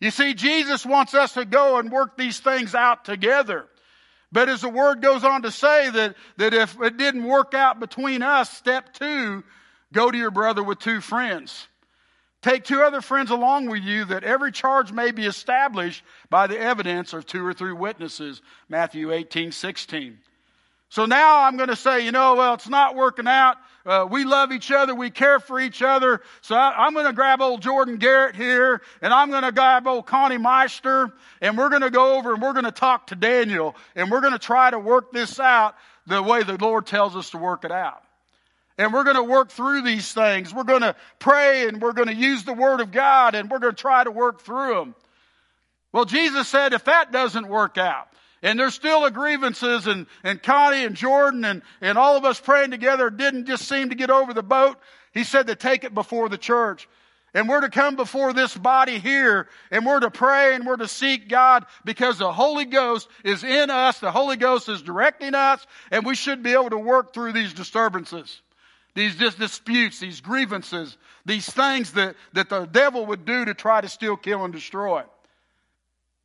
You 0.00 0.10
see, 0.10 0.34
Jesus 0.34 0.84
wants 0.84 1.14
us 1.14 1.34
to 1.34 1.44
go 1.44 1.78
and 1.78 1.90
work 1.90 2.16
these 2.16 2.40
things 2.40 2.74
out 2.74 3.04
together. 3.04 3.66
But 4.32 4.48
as 4.48 4.60
the 4.60 4.68
word 4.68 5.02
goes 5.02 5.24
on 5.24 5.42
to 5.42 5.50
say 5.50 5.90
that, 5.90 6.14
that 6.36 6.54
if 6.54 6.80
it 6.80 6.96
didn't 6.96 7.24
work 7.24 7.52
out 7.54 7.80
between 7.80 8.22
us, 8.22 8.50
step 8.50 8.94
two, 8.94 9.42
go 9.92 10.10
to 10.10 10.16
your 10.16 10.30
brother 10.30 10.62
with 10.62 10.78
two 10.78 11.00
friends. 11.00 11.66
Take 12.42 12.64
two 12.64 12.82
other 12.82 13.02
friends 13.02 13.30
along 13.30 13.68
with 13.68 13.82
you 13.82 14.06
that 14.06 14.24
every 14.24 14.52
charge 14.52 14.92
may 14.92 15.10
be 15.10 15.26
established 15.26 16.02
by 16.30 16.46
the 16.46 16.58
evidence 16.58 17.12
of 17.12 17.26
two 17.26 17.44
or 17.44 17.52
three 17.52 17.72
witnesses. 17.72 18.40
Matthew 18.68 19.12
18, 19.12 19.52
16. 19.52 20.18
So 20.90 21.06
now 21.06 21.44
I'm 21.44 21.56
going 21.56 21.68
to 21.68 21.76
say, 21.76 22.04
you 22.04 22.10
know, 22.10 22.34
well, 22.34 22.54
it's 22.54 22.68
not 22.68 22.96
working 22.96 23.28
out. 23.28 23.56
Uh, 23.86 24.06
we 24.10 24.24
love 24.24 24.50
each 24.50 24.72
other. 24.72 24.92
We 24.92 25.10
care 25.10 25.38
for 25.38 25.60
each 25.60 25.82
other. 25.82 26.20
So 26.42 26.56
I, 26.56 26.86
am 26.86 26.94
going 26.94 27.06
to 27.06 27.12
grab 27.12 27.40
old 27.40 27.62
Jordan 27.62 27.96
Garrett 27.96 28.34
here 28.34 28.82
and 29.00 29.14
I'm 29.14 29.30
going 29.30 29.44
to 29.44 29.52
grab 29.52 29.86
old 29.86 30.06
Connie 30.06 30.36
Meister 30.36 31.12
and 31.40 31.56
we're 31.56 31.68
going 31.70 31.82
to 31.82 31.90
go 31.90 32.18
over 32.18 32.34
and 32.34 32.42
we're 32.42 32.52
going 32.52 32.64
to 32.64 32.72
talk 32.72 33.06
to 33.06 33.14
Daniel 33.14 33.76
and 33.94 34.10
we're 34.10 34.20
going 34.20 34.32
to 34.32 34.38
try 34.38 34.68
to 34.68 34.78
work 34.80 35.12
this 35.12 35.38
out 35.38 35.76
the 36.08 36.20
way 36.20 36.42
the 36.42 36.58
Lord 36.58 36.86
tells 36.86 37.14
us 37.14 37.30
to 37.30 37.38
work 37.38 37.64
it 37.64 37.72
out. 37.72 38.02
And 38.76 38.92
we're 38.92 39.04
going 39.04 39.16
to 39.16 39.22
work 39.22 39.50
through 39.50 39.82
these 39.82 40.12
things. 40.12 40.52
We're 40.52 40.64
going 40.64 40.82
to 40.82 40.96
pray 41.20 41.68
and 41.68 41.80
we're 41.80 41.92
going 41.92 42.08
to 42.08 42.14
use 42.14 42.42
the 42.42 42.52
Word 42.52 42.80
of 42.80 42.90
God 42.90 43.36
and 43.36 43.48
we're 43.48 43.60
going 43.60 43.74
to 43.74 43.80
try 43.80 44.02
to 44.02 44.10
work 44.10 44.40
through 44.40 44.74
them. 44.74 44.94
Well, 45.92 46.04
Jesus 46.04 46.48
said 46.48 46.72
if 46.72 46.84
that 46.84 47.12
doesn't 47.12 47.46
work 47.46 47.78
out, 47.78 48.09
and 48.42 48.58
there's 48.58 48.74
still 48.74 49.04
a 49.04 49.10
grievances 49.10 49.86
and, 49.86 50.06
and 50.24 50.42
Connie 50.42 50.84
and 50.84 50.96
Jordan 50.96 51.44
and, 51.44 51.62
and 51.80 51.98
all 51.98 52.16
of 52.16 52.24
us 52.24 52.40
praying 52.40 52.70
together 52.70 53.10
didn't 53.10 53.46
just 53.46 53.68
seem 53.68 53.90
to 53.90 53.94
get 53.94 54.10
over 54.10 54.32
the 54.32 54.42
boat. 54.42 54.78
He 55.12 55.24
said 55.24 55.48
to 55.48 55.54
take 55.54 55.84
it 55.84 55.94
before 55.94 56.28
the 56.28 56.38
church. 56.38 56.88
And 57.32 57.48
we're 57.48 57.60
to 57.60 57.68
come 57.68 57.94
before 57.94 58.32
this 58.32 58.56
body 58.56 58.98
here 58.98 59.46
and 59.70 59.86
we're 59.86 60.00
to 60.00 60.10
pray 60.10 60.54
and 60.54 60.66
we're 60.66 60.78
to 60.78 60.88
seek 60.88 61.28
God 61.28 61.64
because 61.84 62.18
the 62.18 62.32
Holy 62.32 62.64
Ghost 62.64 63.08
is 63.24 63.44
in 63.44 63.70
us. 63.70 64.00
The 64.00 64.10
Holy 64.10 64.36
Ghost 64.36 64.68
is 64.68 64.82
directing 64.82 65.34
us 65.34 65.64
and 65.92 66.04
we 66.04 66.16
should 66.16 66.42
be 66.42 66.52
able 66.52 66.70
to 66.70 66.78
work 66.78 67.12
through 67.12 67.32
these 67.32 67.52
disturbances 67.52 68.40
these 68.94 69.14
disputes, 69.14 70.00
these 70.00 70.20
grievances, 70.20 70.96
these 71.24 71.48
things 71.48 71.92
that, 71.92 72.16
that 72.32 72.48
the 72.48 72.66
devil 72.66 73.06
would 73.06 73.24
do 73.24 73.44
to 73.44 73.54
try 73.54 73.80
to 73.80 73.88
steal, 73.88 74.16
kill, 74.16 74.44
and 74.44 74.52
destroy. 74.52 75.02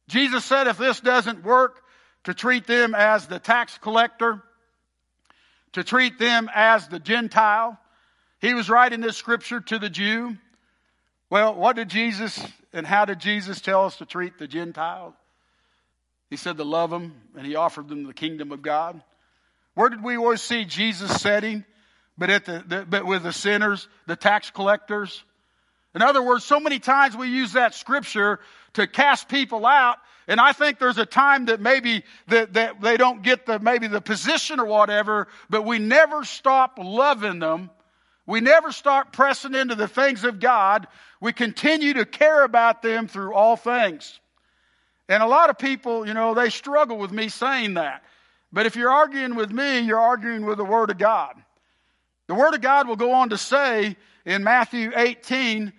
Jesus 0.08 0.46
said 0.46 0.68
if 0.68 0.78
this 0.78 1.00
doesn't 1.00 1.44
work, 1.44 1.82
to 2.26 2.34
treat 2.34 2.68
them 2.68 2.94
as 2.94 3.28
the 3.28 3.40
tax 3.40 3.78
collector, 3.80 4.42
to 5.74 5.84
treat 5.84 6.20
them 6.20 6.50
as 6.54 6.88
the 6.88 7.00
Gentile. 7.00 7.80
He 8.40 8.54
was 8.54 8.70
writing 8.70 9.02
this 9.02 9.18
scripture 9.18 9.62
to 9.62 9.80
the 9.80 9.90
Jew. 9.90 10.38
Well, 11.30 11.56
what 11.56 11.76
did 11.76 11.90
Jesus 11.90 12.40
and 12.74 12.86
how 12.86 13.06
did 13.06 13.20
Jesus 13.20 13.62
tell 13.62 13.86
us 13.86 13.98
to 13.98 14.06
treat 14.06 14.38
the 14.38 14.48
Gentiles? 14.48 15.14
He 16.30 16.38
said 16.38 16.58
to 16.58 16.64
love 16.64 16.90
them 16.90 17.14
and 17.36 17.46
he 17.46 17.56
offered 17.56 17.88
them 17.88 18.04
the 18.04 18.14
kingdom 18.14 18.52
of 18.52 18.62
God. 18.62 19.02
Where 19.74 19.90
did 19.90 20.04
we 20.04 20.18
always 20.18 20.42
see 20.42 20.66
Jesus 20.66 21.22
setting? 21.22 21.66
but 22.18 22.30
at 22.30 22.46
the, 22.46 22.64
the, 22.66 22.86
but 22.86 23.06
with 23.06 23.24
the 23.24 23.34
sinners, 23.34 23.88
the 24.08 24.16
tax 24.16 24.50
collectors. 24.52 25.24
In 25.94 26.02
other 26.02 26.22
words, 26.22 26.44
so 26.44 26.60
many 26.60 26.80
times 26.80 27.16
we 27.16 27.28
use 27.28 27.54
that 27.54 27.74
scripture 27.74 28.40
to 28.74 28.88
cast 28.88 29.28
people 29.28 29.66
out, 29.66 29.98
and 30.28 30.40
I 30.40 30.54
think 30.54 30.80
there's 30.80 30.98
a 30.98 31.06
time 31.06 31.46
that 31.46 31.62
maybe 31.62 32.04
that, 32.28 32.54
that 32.54 32.82
they 32.82 32.98
don't 32.98 33.22
get 33.22 33.46
the 33.46 33.60
maybe 33.60 33.88
the 33.88 34.02
position 34.02 34.60
or 34.60 34.66
whatever, 34.66 35.28
but 35.50 35.64
we 35.64 35.80
never 35.80 36.24
stop 36.24 36.80
loving 36.82 37.40
them. 37.40 37.70
We 38.26 38.42
never 38.42 38.72
start 38.72 39.14
pressing 39.14 39.54
into 39.54 39.76
the 39.76 39.88
things 39.88 40.24
of 40.24 40.40
God. 40.40 40.88
We 41.22 41.32
continue 41.32 41.94
to 41.94 42.06
care 42.06 42.44
about 42.44 42.82
them 42.82 43.08
through 43.08 43.36
all 43.36 43.56
things. 43.56 44.20
And 45.08 45.22
a 45.22 45.28
lot 45.28 45.52
of 45.52 45.60
people, 45.60 46.08
you 46.08 46.16
know, 46.16 46.34
they 46.34 46.50
struggle 46.50 46.98
with 46.98 47.12
me 47.12 47.30
saying 47.30 47.76
that. 47.76 48.04
But 48.52 48.66
if 48.66 48.76
you're 48.76 48.90
arguing 48.90 49.36
with 49.36 49.52
me, 49.52 49.82
you're 49.82 50.00
arguing 50.00 50.46
with 50.46 50.58
the 50.58 50.66
Word 50.66 50.90
of 50.90 50.98
God. 50.98 51.36
The 52.28 52.34
Word 52.34 52.56
of 52.56 52.62
God 52.62 52.88
will 52.88 52.96
go 52.96 53.12
on 53.12 53.30
to 53.30 53.38
say 53.38 53.96
in 54.26 54.44
Matthew 54.44 54.92
18, 54.96 55.72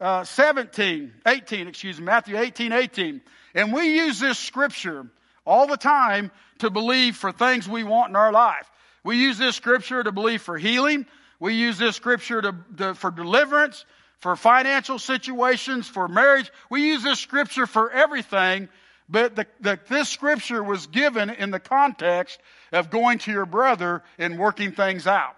uh, 0.00 0.24
17, 0.24 1.12
18, 1.26 1.68
excuse 1.68 1.98
me, 1.98 2.04
Matthew 2.04 2.38
18, 2.38 2.72
18. 2.72 3.20
And 3.54 3.72
we 3.72 3.96
use 3.96 4.20
this 4.20 4.38
scripture 4.38 5.06
all 5.46 5.66
the 5.66 5.76
time 5.76 6.30
to 6.58 6.70
believe 6.70 7.16
for 7.16 7.32
things 7.32 7.68
we 7.68 7.84
want 7.84 8.10
in 8.10 8.16
our 8.16 8.32
life. 8.32 8.70
We 9.04 9.16
use 9.18 9.38
this 9.38 9.56
scripture 9.56 10.02
to 10.02 10.12
believe 10.12 10.42
for 10.42 10.58
healing. 10.58 11.06
We 11.38 11.54
use 11.54 11.78
this 11.78 11.96
scripture 11.96 12.42
to, 12.42 12.54
to, 12.78 12.94
for 12.94 13.10
deliverance, 13.10 13.84
for 14.18 14.36
financial 14.36 14.98
situations, 14.98 15.86
for 15.86 16.08
marriage. 16.08 16.50
We 16.70 16.88
use 16.88 17.02
this 17.02 17.20
scripture 17.20 17.66
for 17.66 17.90
everything. 17.90 18.68
But 19.08 19.36
the, 19.36 19.46
the, 19.60 19.78
this 19.88 20.08
scripture 20.08 20.62
was 20.62 20.88
given 20.88 21.30
in 21.30 21.50
the 21.50 21.60
context 21.60 22.40
of 22.72 22.90
going 22.90 23.18
to 23.20 23.30
your 23.30 23.46
brother 23.46 24.02
and 24.18 24.38
working 24.38 24.72
things 24.72 25.06
out. 25.06 25.36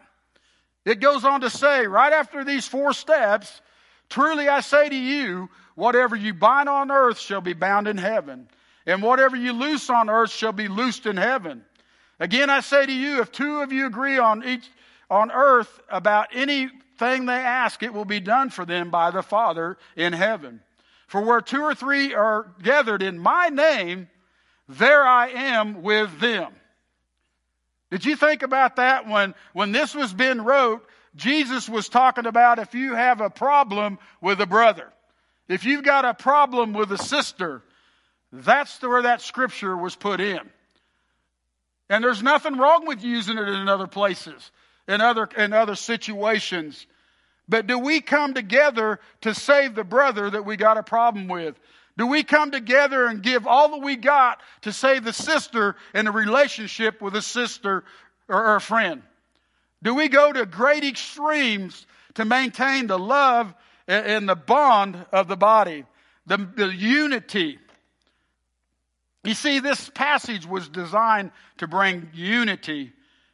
It 0.85 1.01
goes 1.01 1.25
on 1.25 1.43
to 1.43 1.51
say, 1.51 1.87
right 1.87 2.13
after 2.13 2.45
these 2.45 2.67
four 2.67 2.95
steps, 2.95 3.61
truly 4.09 4.49
I 4.49 4.61
say 4.61 4.89
to 4.89 4.97
you, 4.97 5.49
whatever 5.75 6.17
you 6.17 6.35
bind 6.35 6.69
on 6.69 6.91
earth 6.91 7.19
shall 7.19 7.41
be 7.41 7.53
bound 7.53 7.89
in 7.89 7.99
heaven, 7.99 8.49
and 8.87 9.03
whatever 9.03 9.37
you 9.37 9.53
loose 9.53 9.91
on 9.91 10.11
earth 10.11 10.31
shall 10.31 10.53
be 10.53 10.69
loosed 10.69 11.07
in 11.07 11.17
heaven. 11.17 11.65
Again, 12.21 12.51
I 12.51 12.61
say 12.61 12.85
to 12.85 12.93
you, 12.93 13.21
if 13.21 13.31
two 13.31 13.61
of 13.61 13.73
you 13.73 13.87
agree 13.87 14.19
on 14.19 14.45
each, 14.45 14.69
on 15.11 15.31
earth 15.31 15.81
about 15.89 16.29
anything 16.33 17.27
they 17.27 17.33
ask, 17.33 17.83
it 17.83 17.95
will 17.95 18.05
be 18.05 18.21
done 18.21 18.51
for 18.51 18.65
them 18.65 18.91
by 18.91 19.11
the 19.11 19.23
Father 19.23 19.79
in 19.97 20.13
heaven. 20.13 20.61
For 21.07 21.21
where 21.21 21.41
two 21.41 21.63
or 21.63 21.75
three 21.75 22.13
are 22.15 22.53
gathered 22.63 23.03
in 23.03 23.19
my 23.19 23.49
name, 23.49 24.09
there 24.69 25.07
I 25.07 25.29
am 25.29 25.83
with 25.83 26.21
them. 26.21 26.53
Did 27.91 28.05
you 28.05 28.17
think 28.17 28.43
about 28.43 28.77
that 28.77 29.07
when, 29.07 29.35
when 29.55 29.73
this 29.73 29.95
was 29.95 30.13
being 30.13 30.43
wrote? 30.43 30.87
Jesus 31.19 31.69
was 31.69 31.89
talking 31.89 32.27
about 32.27 32.59
if 32.59 32.75
you 32.75 32.95
have 32.95 33.21
a 33.21 33.29
problem 33.29 33.99
with 34.21 34.41
a 34.41 34.47
brother, 34.47 34.89
if 35.49 35.65
you've 35.65 35.85
got 35.85 36.05
a 36.05 36.15
problem 36.15 36.73
with 36.73 36.93
a 36.93 36.99
sister, 36.99 37.63
that's 38.33 38.81
where 38.81 39.03
that 39.03 39.21
scripture 39.21 39.77
was 39.77 39.97
put 39.97 40.21
in. 40.21 40.41
And 41.91 42.05
there's 42.05 42.23
nothing 42.23 42.57
wrong 42.57 42.87
with 42.87 43.03
using 43.03 43.37
it 43.37 43.49
in 43.49 43.69
other 43.69 43.87
places, 43.87 44.51
in 44.87 45.01
other, 45.01 45.29
in 45.37 45.53
other 45.53 45.75
situations. 45.75 46.87
But 47.49 47.67
do 47.67 47.79
we 47.79 48.01
come 48.01 48.35
together 48.35 49.01
to 49.23 49.35
save 49.35 49.75
the 49.75 49.85
brother 49.85 50.31
that 50.31 50.45
we 50.45 50.57
got 50.57 50.77
a 50.77 50.83
problem 50.83 51.29
with? 51.29 51.59
Do 51.97 52.07
we 52.07 52.23
come 52.23 52.53
together 52.53 53.07
and 53.07 53.23
give 53.23 53.47
all 53.47 53.71
that 53.71 53.83
we 53.83 53.97
got 53.97 54.41
to 54.63 54.73
save 54.73 55.03
the 55.03 55.13
sister 55.13 55.75
in 55.95 56.07
a 56.07 56.13
relationship 56.13 57.03
with 57.03 57.17
a 57.17 57.23
sister 57.23 57.83
or 58.29 58.55
a 58.55 58.61
friend? 58.61 59.03
Do 59.83 59.95
we 59.95 60.09
go 60.09 60.33
to 60.33 60.45
great 60.47 60.85
extremes 60.85 61.87
to 62.15 62.25
maintain 62.25 62.87
the 62.87 62.99
love 62.99 63.55
and 63.87 64.29
the 64.29 64.35
bond 64.35 65.07
of 65.13 65.29
the 65.29 65.37
body, 65.37 65.85
the, 66.27 66.37
the 66.37 66.67
unity? 66.67 67.59
You 69.25 69.35
see, 69.35 69.61
this 69.61 69.91
passage 69.91 70.47
was 70.47 70.69
designed 70.69 71.33
to 71.59 71.67
bring 71.67 72.11
unity 72.15 72.93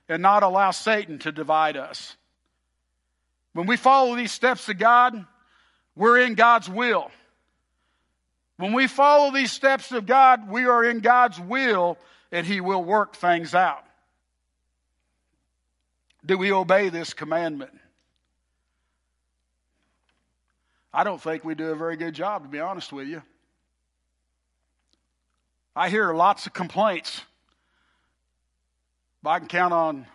and 0.09 0.23
not 0.23 0.43
allow 0.43 0.71
Satan 0.71 1.19
to 1.21 1.33
divide 1.33 1.77
us. 1.77 2.17
When 3.53 3.67
we 3.67 3.77
follow 3.77 4.17
these 4.17 4.33
steps 4.33 4.69
of 4.69 4.79
God, 4.79 5.25
we're 5.97 6.19
in 6.19 6.35
God's 6.35 6.69
will. 6.69 7.11
When 8.57 8.73
we 8.73 8.87
follow 8.87 9.33
these 9.33 9.53
steps 9.53 9.93
of 9.93 10.07
God, 10.07 10.49
we 10.49 10.67
are 10.67 10.85
in 10.85 11.01
God's 11.01 11.41
will 11.41 11.99
and 12.31 12.47
He 12.47 12.61
will 12.61 12.83
work 12.83 13.17
things 13.17 13.55
out. 13.55 13.84
Do 16.27 16.39
we 16.39 16.53
obey 16.53 16.89
this 16.89 17.13
commandment? 17.13 17.73
I 20.93 21.05
don't 21.05 21.21
think 21.21 21.45
we 21.45 21.55
do 21.55 21.71
a 21.71 21.75
very 21.75 21.97
good 21.97 22.15
job, 22.15 22.45
to 22.45 22.49
be 22.49 22.61
honest 22.61 22.93
with 22.93 23.09
you. 23.09 23.23
I 25.77 25.91
hear 25.91 26.15
lots 26.15 26.47
of 26.47 26.53
complaints. 26.53 27.21
But 29.23 29.31
I 29.31 29.39
can 29.41 29.49
count 29.49 29.73
on 29.73 30.07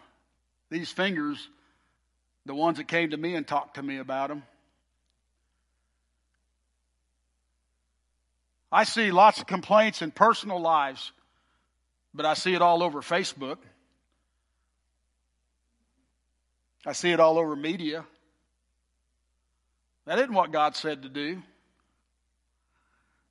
these 0.69 0.91
fingers 0.91 1.49
the 2.45 2.55
ones 2.55 2.77
that 2.77 2.87
came 2.87 3.09
to 3.09 3.17
me 3.17 3.35
and 3.35 3.45
talked 3.45 3.75
to 3.75 3.83
me 3.83 3.97
about 3.97 4.29
them. 4.29 4.43
I 8.71 8.83
see 8.83 9.11
lots 9.11 9.39
of 9.39 9.47
complaints 9.47 10.01
in 10.01 10.11
personal 10.11 10.61
lives, 10.61 11.11
but 12.13 12.25
I 12.25 12.35
see 12.35 12.53
it 12.53 12.61
all 12.61 12.83
over 12.83 13.01
Facebook. 13.01 13.57
I 16.85 16.93
see 16.93 17.11
it 17.11 17.19
all 17.19 17.37
over 17.37 17.55
media. 17.55 18.05
That 20.05 20.19
isn't 20.19 20.33
what 20.33 20.51
God 20.51 20.75
said 20.75 21.03
to 21.03 21.09
do. 21.09 21.41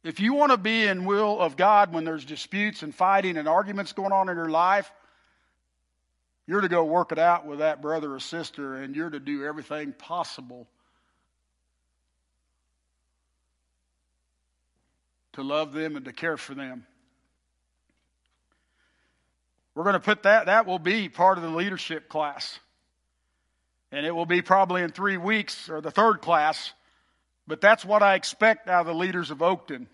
If 0.05 0.21
you 0.21 0.35
want 0.35 0.53
to 0.53 0.59
be 0.59 0.85
in 0.85 1.07
will 1.07 1.41
of 1.41 1.57
God 1.57 1.93
when 1.93 2.05
there's 2.05 2.25
disputes 2.25 2.83
and 2.83 2.95
fighting 2.95 3.37
and 3.37 3.49
arguments 3.49 3.93
going 3.93 4.13
on 4.13 4.29
in 4.29 4.37
your 4.37 4.49
life, 4.49 4.91
you're 6.47 6.61
to 6.61 6.69
go 6.69 6.85
work 6.85 7.13
it 7.13 7.19
out 7.19 7.47
with 7.47 7.59
that 7.59 7.83
brother 7.83 8.15
or 8.15 8.21
sister 8.21 8.77
and 8.77 8.95
you're 8.95 9.11
to 9.11 9.21
do 9.21 9.45
everything 9.45 9.93
possible 9.93 10.67
to 15.33 15.43
love 15.43 15.73
them 15.73 15.97
and 15.97 16.05
to 16.05 16.13
care 16.13 16.37
for 16.37 16.55
them. 16.55 16.87
We're 19.75 19.85
going 19.85 19.95
to 19.95 20.01
put 20.01 20.25
that, 20.25 20.47
that 20.47 20.67
will 20.67 20.79
be 20.81 21.09
part 21.09 21.39
of 21.39 21.45
the 21.45 21.51
leadership 21.51 22.09
class. 22.09 22.59
And 23.91 24.05
it 24.05 24.15
will 24.15 24.27
be 24.27 24.43
probably 24.43 24.83
in 24.83 24.91
three 24.91 25.17
weeks 25.17 25.71
or 25.71 25.81
the 25.81 25.91
third 25.91 26.21
class. 26.21 26.73
But 27.47 27.61
that's 27.61 27.85
what 27.85 28.03
I 28.03 28.15
expect 28.15 28.69
out 28.69 28.83
of 28.83 28.87
the 28.87 28.95
leaders 28.95 29.31
of 29.31 29.39
Oakton. 29.39 29.87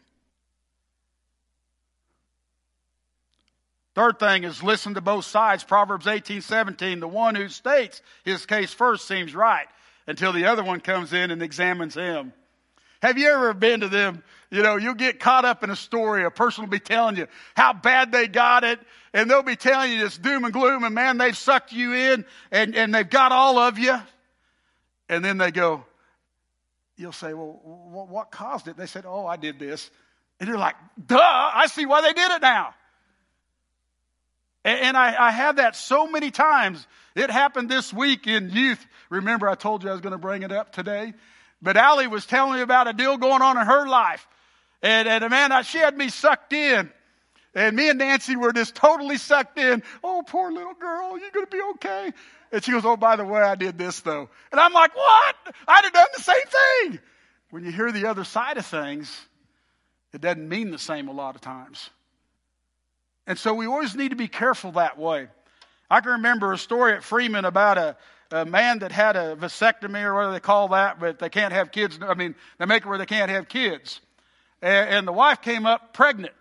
Third 3.94 4.18
thing 4.18 4.42
is 4.42 4.62
listen 4.62 4.94
to 4.94 5.00
both 5.00 5.24
sides. 5.24 5.62
Proverbs 5.62 6.08
18, 6.08 6.40
17. 6.40 6.98
The 6.98 7.06
one 7.06 7.36
who 7.36 7.48
states 7.48 8.02
his 8.24 8.44
case 8.44 8.74
first 8.74 9.06
seems 9.06 9.34
right 9.34 9.68
until 10.06 10.32
the 10.32 10.46
other 10.46 10.64
one 10.64 10.80
comes 10.80 11.12
in 11.12 11.30
and 11.30 11.42
examines 11.42 11.94
him. 11.94 12.32
Have 13.04 13.18
you 13.18 13.28
ever 13.28 13.52
been 13.52 13.80
to 13.80 13.88
them? 13.88 14.22
You 14.50 14.62
know, 14.62 14.76
you'll 14.76 14.94
get 14.94 15.20
caught 15.20 15.44
up 15.44 15.62
in 15.62 15.68
a 15.68 15.76
story. 15.76 16.24
A 16.24 16.30
person 16.30 16.64
will 16.64 16.70
be 16.70 16.78
telling 16.78 17.18
you 17.18 17.26
how 17.54 17.74
bad 17.74 18.10
they 18.10 18.26
got 18.28 18.64
it, 18.64 18.80
and 19.12 19.30
they'll 19.30 19.42
be 19.42 19.56
telling 19.56 19.92
you 19.92 19.98
this 19.98 20.16
doom 20.16 20.42
and 20.44 20.54
gloom, 20.54 20.84
and 20.84 20.94
man, 20.94 21.18
they've 21.18 21.36
sucked 21.36 21.70
you 21.70 21.92
in, 21.92 22.24
and, 22.50 22.74
and 22.74 22.94
they've 22.94 23.08
got 23.08 23.30
all 23.30 23.58
of 23.58 23.78
you. 23.78 23.94
And 25.10 25.22
then 25.22 25.36
they 25.36 25.50
go, 25.50 25.84
you'll 26.96 27.12
say, 27.12 27.34
well, 27.34 27.60
what 27.62 28.30
caused 28.30 28.68
it? 28.68 28.78
They 28.78 28.86
said, 28.86 29.04
oh, 29.06 29.26
I 29.26 29.36
did 29.36 29.58
this. 29.58 29.90
And 30.40 30.48
you're 30.48 30.56
like, 30.56 30.76
duh, 31.06 31.18
I 31.20 31.66
see 31.66 31.84
why 31.84 32.00
they 32.00 32.14
did 32.14 32.30
it 32.30 32.40
now. 32.40 32.74
And 34.64 34.96
I, 34.96 35.26
I 35.26 35.30
have 35.30 35.56
that 35.56 35.76
so 35.76 36.06
many 36.06 36.30
times. 36.30 36.86
It 37.14 37.30
happened 37.30 37.68
this 37.68 37.92
week 37.92 38.26
in 38.26 38.48
youth. 38.48 38.82
Remember, 39.10 39.46
I 39.46 39.56
told 39.56 39.84
you 39.84 39.90
I 39.90 39.92
was 39.92 40.00
going 40.00 40.12
to 40.12 40.18
bring 40.18 40.42
it 40.42 40.52
up 40.52 40.72
today. 40.72 41.12
But 41.64 41.78
Allie 41.78 42.08
was 42.08 42.26
telling 42.26 42.56
me 42.56 42.60
about 42.60 42.88
a 42.88 42.92
deal 42.92 43.16
going 43.16 43.40
on 43.40 43.56
in 43.56 43.66
her 43.66 43.88
life. 43.88 44.28
And, 44.82 45.08
and 45.08 45.30
man, 45.30 45.64
she 45.64 45.78
had 45.78 45.96
me 45.96 46.10
sucked 46.10 46.52
in. 46.52 46.92
And 47.54 47.74
me 47.74 47.88
and 47.88 47.98
Nancy 47.98 48.36
were 48.36 48.52
just 48.52 48.74
totally 48.74 49.16
sucked 49.16 49.58
in. 49.58 49.82
Oh, 50.02 50.22
poor 50.26 50.52
little 50.52 50.74
girl, 50.74 51.18
you're 51.18 51.30
going 51.30 51.46
to 51.46 51.50
be 51.50 51.62
okay. 51.74 52.12
And 52.52 52.62
she 52.62 52.70
goes, 52.70 52.84
Oh, 52.84 52.98
by 52.98 53.16
the 53.16 53.24
way, 53.24 53.40
I 53.40 53.54
did 53.54 53.78
this 53.78 54.00
though. 54.00 54.28
And 54.52 54.60
I'm 54.60 54.74
like, 54.74 54.94
What? 54.94 55.36
I'd 55.66 55.84
have 55.84 55.92
done 55.94 56.06
the 56.14 56.22
same 56.22 56.90
thing. 56.90 57.00
When 57.48 57.64
you 57.64 57.72
hear 57.72 57.90
the 57.90 58.10
other 58.10 58.24
side 58.24 58.58
of 58.58 58.66
things, 58.66 59.18
it 60.12 60.20
doesn't 60.20 60.46
mean 60.46 60.70
the 60.70 60.78
same 60.78 61.08
a 61.08 61.12
lot 61.12 61.34
of 61.34 61.40
times. 61.40 61.88
And 63.26 63.38
so 63.38 63.54
we 63.54 63.66
always 63.66 63.94
need 63.94 64.10
to 64.10 64.16
be 64.16 64.28
careful 64.28 64.72
that 64.72 64.98
way. 64.98 65.28
I 65.90 66.00
can 66.02 66.12
remember 66.12 66.52
a 66.52 66.58
story 66.58 66.92
at 66.92 67.02
Freeman 67.02 67.46
about 67.46 67.78
a, 67.78 67.96
a 68.30 68.44
man 68.44 68.80
that 68.80 68.92
had 68.92 69.16
a 69.16 69.36
vasectomy 69.36 70.02
or 70.02 70.14
whatever 70.14 70.32
they 70.32 70.40
call 70.40 70.68
that, 70.68 70.98
but 70.98 71.18
they 71.18 71.28
can't 71.28 71.52
have 71.52 71.70
kids. 71.70 71.98
I 72.02 72.14
mean, 72.14 72.34
they 72.58 72.66
make 72.66 72.84
it 72.84 72.88
where 72.88 72.98
they 72.98 73.06
can't 73.06 73.30
have 73.30 73.48
kids. 73.48 74.00
And, 74.62 74.90
and 74.90 75.08
the 75.08 75.12
wife 75.12 75.42
came 75.42 75.66
up 75.66 75.92
pregnant. 75.92 76.34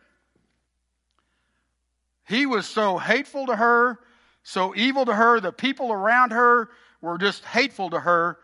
He 2.28 2.46
was 2.46 2.66
so 2.66 2.98
hateful 2.98 3.48
to 3.48 3.56
her, 3.56 4.00
so 4.44 4.74
evil 4.76 5.06
to 5.06 5.14
her. 5.14 5.40
The 5.40 5.52
people 5.52 5.92
around 5.92 6.32
her 6.32 6.70
were 7.02 7.18
just 7.18 7.44
hateful 7.44 7.90
to 7.90 8.00
her. 8.00 8.38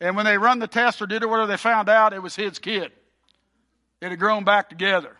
And 0.00 0.16
when 0.16 0.24
they 0.24 0.38
run 0.38 0.58
the 0.58 0.66
test 0.66 1.00
or 1.00 1.06
did 1.06 1.22
it, 1.22 1.28
whatever 1.28 1.46
they 1.46 1.56
found 1.56 1.88
out, 1.88 2.12
it 2.12 2.22
was 2.22 2.34
his 2.34 2.58
kid. 2.58 2.92
It 4.00 4.10
had 4.10 4.18
grown 4.18 4.44
back 4.44 4.68
together. 4.68 5.15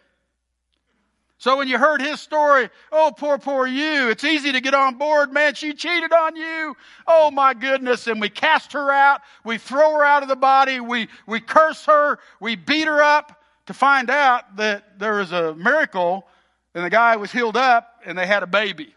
So 1.39 1.59
when 1.59 1.69
you 1.69 1.79
heard 1.79 2.01
his 2.01 2.21
story, 2.21 2.71
oh, 2.91 3.13
poor, 3.17 3.37
poor 3.37 3.67
you, 3.67 4.09
it's 4.09 4.25
easy 4.25 4.53
to 4.53 4.61
get 4.61 4.73
on 4.73 4.97
board. 4.97 5.33
Man, 5.33 5.55
she 5.55 5.75
cheated 5.75 6.13
on 6.13 6.35
you. 6.35 6.75
Oh 7.07 7.31
my 7.31 7.53
goodness. 7.53 8.07
And 8.07 8.21
we 8.21 8.31
cast 8.31 8.73
her 8.73 8.91
out. 8.91 9.21
We 9.45 9.59
throw 9.59 9.93
her 9.93 10.05
out 10.05 10.23
of 10.23 10.29
the 10.29 10.37
body. 10.37 10.81
We, 10.81 11.09
we 11.27 11.41
curse 11.41 11.85
her. 11.87 12.19
We 12.41 12.57
beat 12.57 12.87
her 12.87 13.03
up 13.03 13.43
to 13.67 13.75
find 13.75 14.09
out 14.09 14.57
that 14.57 14.99
there 14.99 15.17
was 15.17 15.33
a 15.33 15.55
miracle 15.55 16.27
and 16.75 16.85
the 16.85 16.91
guy 16.91 17.17
was 17.17 17.31
healed 17.31 17.57
up 17.57 18.01
and 18.07 18.17
they 18.17 18.27
had 18.27 18.43
a 18.43 18.47
baby. 18.47 18.95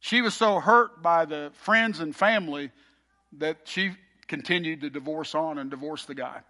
She 0.00 0.20
was 0.20 0.34
so 0.34 0.58
hurt 0.58 1.00
by 1.00 1.26
the 1.26 1.52
friends 1.54 2.00
and 2.00 2.14
family 2.14 2.72
that 3.38 3.58
she 3.64 3.92
continued 4.26 4.80
to 4.80 4.90
divorce 4.90 5.34
on 5.34 5.58
and 5.58 5.70
divorce 5.70 6.06
the 6.06 6.14
guy 6.14 6.40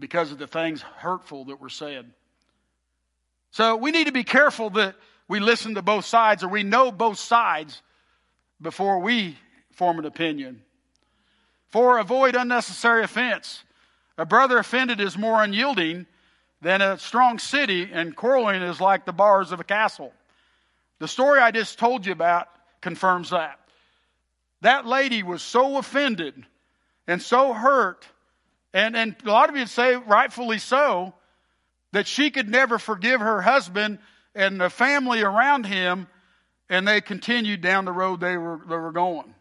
because 0.00 0.32
of 0.32 0.38
the 0.38 0.46
things 0.46 0.82
hurtful 0.82 1.44
that 1.46 1.60
were 1.60 1.68
said. 1.68 2.10
So 3.52 3.76
we 3.76 3.90
need 3.90 4.06
to 4.06 4.12
be 4.12 4.24
careful 4.24 4.70
that 4.70 4.96
we 5.28 5.38
listen 5.40 5.74
to 5.74 5.82
both 5.82 6.04
sides 6.04 6.42
or 6.42 6.48
we 6.48 6.62
know 6.62 6.90
both 6.90 7.18
sides 7.18 7.82
before 8.60 8.98
we 8.98 9.36
form 9.72 9.98
an 9.98 10.06
opinion. 10.06 10.62
For 11.68 11.98
avoid 11.98 12.34
unnecessary 12.34 13.04
offense. 13.04 13.62
A 14.18 14.26
brother 14.26 14.58
offended 14.58 15.00
is 15.00 15.16
more 15.16 15.42
unyielding 15.42 16.06
than 16.60 16.82
a 16.82 16.98
strong 16.98 17.38
city, 17.38 17.88
and 17.90 18.14
quarreling 18.14 18.60
is 18.60 18.80
like 18.80 19.06
the 19.06 19.12
bars 19.12 19.50
of 19.50 19.60
a 19.60 19.64
castle. 19.64 20.12
The 20.98 21.08
story 21.08 21.40
I 21.40 21.50
just 21.52 21.78
told 21.78 22.04
you 22.04 22.12
about 22.12 22.48
confirms 22.82 23.30
that. 23.30 23.58
That 24.60 24.84
lady 24.84 25.22
was 25.22 25.40
so 25.40 25.78
offended 25.78 26.44
and 27.06 27.22
so 27.22 27.54
hurt 27.54 28.06
and, 28.72 28.96
and 28.96 29.16
a 29.24 29.30
lot 29.30 29.48
of 29.48 29.56
you 29.56 29.66
say, 29.66 29.96
rightfully 29.96 30.58
so, 30.58 31.14
that 31.92 32.06
she 32.06 32.30
could 32.30 32.48
never 32.48 32.78
forgive 32.78 33.20
her 33.20 33.42
husband 33.42 33.98
and 34.34 34.60
the 34.60 34.70
family 34.70 35.22
around 35.22 35.66
him, 35.66 36.06
and 36.68 36.86
they 36.86 37.00
continued 37.00 37.60
down 37.60 37.84
the 37.84 37.92
road 37.92 38.20
they 38.20 38.36
were, 38.36 38.60
they 38.68 38.76
were 38.76 38.92
going. 38.92 39.34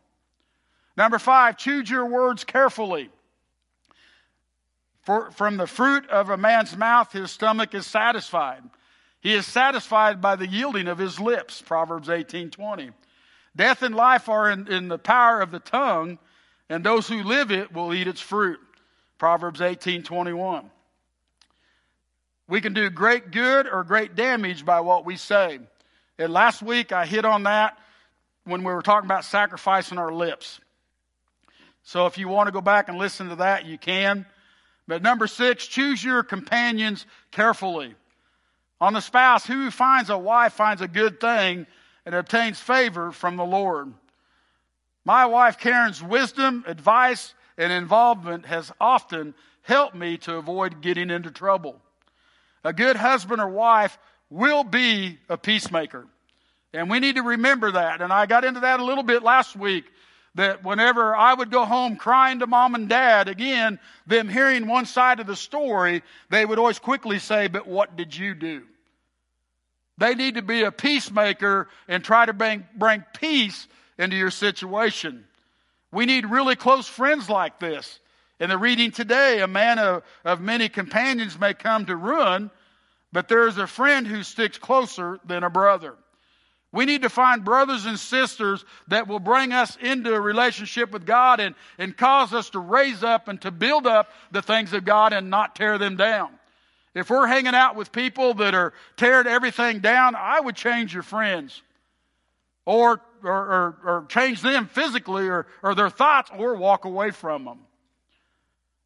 Number 0.97 1.19
five, 1.19 1.57
choose 1.57 1.89
your 1.89 2.05
words 2.05 2.43
carefully. 2.43 3.09
For, 5.03 5.31
from 5.31 5.57
the 5.57 5.67
fruit 5.67 6.09
of 6.09 6.29
a 6.29 6.37
man's 6.37 6.75
mouth, 6.75 7.11
his 7.11 7.31
stomach 7.31 7.73
is 7.73 7.87
satisfied. 7.87 8.63
He 9.21 9.33
is 9.33 9.45
satisfied 9.45 10.21
by 10.21 10.35
the 10.35 10.47
yielding 10.47 10.87
of 10.87 10.97
his 10.97 11.19
lips, 11.19 11.61
Proverbs 11.61 12.09
18 12.09 12.51
20. 12.51 12.91
Death 13.55 13.81
and 13.81 13.95
life 13.95 14.29
are 14.29 14.49
in, 14.49 14.67
in 14.67 14.87
the 14.87 14.97
power 14.97 15.41
of 15.41 15.51
the 15.51 15.59
tongue, 15.59 16.19
and 16.69 16.83
those 16.83 17.07
who 17.07 17.23
live 17.23 17.51
it 17.51 17.73
will 17.73 17.93
eat 17.93 18.07
its 18.07 18.21
fruit. 18.21 18.59
Proverbs 19.19 19.61
18 19.61 20.03
21. 20.03 20.71
We 22.47 22.61
can 22.61 22.73
do 22.73 22.89
great 22.89 23.29
good 23.29 23.67
or 23.67 23.83
great 23.83 24.15
damage 24.15 24.65
by 24.65 24.79
what 24.79 25.05
we 25.05 25.17
say. 25.17 25.59
And 26.17 26.33
last 26.33 26.63
week 26.63 26.91
I 26.91 27.05
hit 27.05 27.25
on 27.25 27.43
that 27.43 27.77
when 28.45 28.63
we 28.63 28.73
were 28.73 28.81
talking 28.81 29.07
about 29.07 29.25
sacrificing 29.25 29.99
our 29.99 30.11
lips. 30.11 30.59
So 31.83 32.07
if 32.07 32.17
you 32.17 32.27
want 32.27 32.47
to 32.47 32.51
go 32.51 32.61
back 32.61 32.89
and 32.89 32.97
listen 32.97 33.29
to 33.29 33.35
that, 33.35 33.65
you 33.65 33.77
can. 33.77 34.25
But 34.87 35.03
number 35.03 35.27
six, 35.27 35.67
choose 35.67 36.03
your 36.03 36.23
companions 36.23 37.05
carefully. 37.31 37.95
On 38.81 38.93
the 38.93 39.01
spouse, 39.01 39.45
who 39.45 39.69
finds 39.69 40.09
a 40.09 40.17
wife 40.17 40.53
finds 40.53 40.81
a 40.81 40.87
good 40.87 41.19
thing 41.19 41.67
and 42.05 42.15
obtains 42.15 42.59
favor 42.59 43.11
from 43.11 43.35
the 43.35 43.45
Lord. 43.45 43.93
My 45.03 45.25
wife 45.25 45.57
Karen's 45.57 46.01
wisdom, 46.01 46.63
advice, 46.65 47.33
and 47.59 47.73
involvement 47.73 48.45
has 48.45 48.71
often 48.79 49.35
helped 49.63 49.93
me 49.93 50.17
to 50.17 50.37
avoid 50.37 50.81
getting 50.81 51.11
into 51.11 51.29
trouble. 51.29 51.79
A 52.63 52.73
good 52.73 52.95
husband 52.95 53.41
or 53.41 53.49
wife 53.49 53.99
will 54.29 54.63
be 54.63 55.19
a 55.27 55.37
peacemaker. 55.37 56.07
And 56.73 56.89
we 56.89 56.99
need 56.99 57.15
to 57.15 57.21
remember 57.21 57.73
that. 57.73 58.01
And 58.01 58.13
I 58.13 58.25
got 58.27 58.45
into 58.45 58.61
that 58.61 58.79
a 58.79 58.85
little 58.85 59.03
bit 59.03 59.23
last 59.23 59.57
week 59.57 59.85
that 60.35 60.63
whenever 60.63 61.15
I 61.15 61.33
would 61.33 61.51
go 61.51 61.65
home 61.65 61.97
crying 61.97 62.39
to 62.39 62.47
mom 62.47 62.75
and 62.75 62.87
dad, 62.87 63.27
again, 63.27 63.77
them 64.07 64.29
hearing 64.29 64.67
one 64.67 64.85
side 64.85 65.19
of 65.19 65.27
the 65.27 65.35
story, 65.35 66.01
they 66.29 66.45
would 66.45 66.59
always 66.59 66.79
quickly 66.79 67.19
say, 67.19 67.47
But 67.47 67.67
what 67.67 67.97
did 67.97 68.15
you 68.15 68.35
do? 68.35 68.63
They 69.97 70.15
need 70.15 70.35
to 70.35 70.41
be 70.41 70.63
a 70.63 70.71
peacemaker 70.71 71.67
and 71.89 72.03
try 72.03 72.25
to 72.25 72.31
bring, 72.31 72.65
bring 72.77 73.03
peace 73.19 73.67
into 73.97 74.15
your 74.15 74.31
situation. 74.31 75.25
We 75.91 76.05
need 76.05 76.25
really 76.25 76.55
close 76.55 76.87
friends 76.87 77.29
like 77.29 77.59
this. 77.59 77.99
In 78.39 78.49
the 78.49 78.57
reading 78.57 78.91
today, 78.91 79.41
a 79.41 79.47
man 79.47 79.79
of, 79.79 80.03
of 80.23 80.39
many 80.39 80.69
companions 80.69 81.37
may 81.37 81.53
come 81.53 81.85
to 81.87 81.95
ruin, 81.95 82.51
but 83.11 83.27
there 83.27 83.47
is 83.47 83.57
a 83.57 83.67
friend 83.67 84.07
who 84.07 84.23
sticks 84.23 84.57
closer 84.57 85.19
than 85.25 85.43
a 85.43 85.49
brother. 85.49 85.95
We 86.71 86.85
need 86.85 87.01
to 87.01 87.09
find 87.09 87.43
brothers 87.43 87.85
and 87.85 87.97
sisters 87.97 88.63
that 88.89 89.07
will 89.07 89.19
bring 89.19 89.51
us 89.51 89.75
into 89.81 90.13
a 90.13 90.21
relationship 90.21 90.91
with 90.91 91.05
God 91.05 91.39
and, 91.39 91.55
and 91.79 91.97
cause 91.97 92.31
us 92.31 92.51
to 92.51 92.59
raise 92.59 93.03
up 93.03 93.27
and 93.27 93.41
to 93.41 93.49
build 93.49 93.87
up 93.87 94.11
the 94.31 94.43
things 94.43 94.71
of 94.73 94.85
God 94.85 95.11
and 95.11 95.31
not 95.31 95.55
tear 95.55 95.79
them 95.79 95.97
down. 95.97 96.29
If 96.93 97.09
we're 97.09 97.27
hanging 97.27 97.55
out 97.55 97.75
with 97.75 97.91
people 97.91 98.35
that 98.35 98.53
are 98.53 98.73
tearing 98.97 99.27
everything 99.27 99.79
down, 99.79 100.15
I 100.15 100.39
would 100.39 100.55
change 100.55 100.93
your 100.93 101.03
friends. 101.03 101.61
Or, 102.65 103.01
or, 103.23 103.31
or, 103.31 103.77
or 103.83 104.05
change 104.09 104.41
them 104.41 104.67
physically 104.67 105.27
or, 105.27 105.47
or 105.63 105.75
their 105.75 105.89
thoughts 105.89 106.31
or 106.35 106.55
walk 106.55 106.85
away 106.85 107.11
from 107.11 107.45
them. 107.45 107.59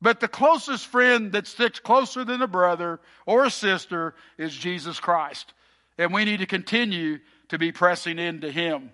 But 0.02 0.20
the 0.20 0.28
closest 0.28 0.88
friend 0.88 1.32
that 1.32 1.48
sticks 1.48 1.80
closer 1.80 2.26
than 2.26 2.42
a 2.42 2.48
brother 2.48 3.00
or 3.26 3.46
a 3.46 3.50
sister 3.50 4.16
is 4.38 4.54
Jesus 4.54 5.00
Christ. 5.00 5.54
And 5.98 6.14
we 6.14 6.26
need 6.26 6.40
to 6.40 6.46
continue 6.46 7.20
to 7.50 7.58
be 7.58 7.72
pressing 7.72 8.20
into 8.20 8.52
Him. 8.52 8.92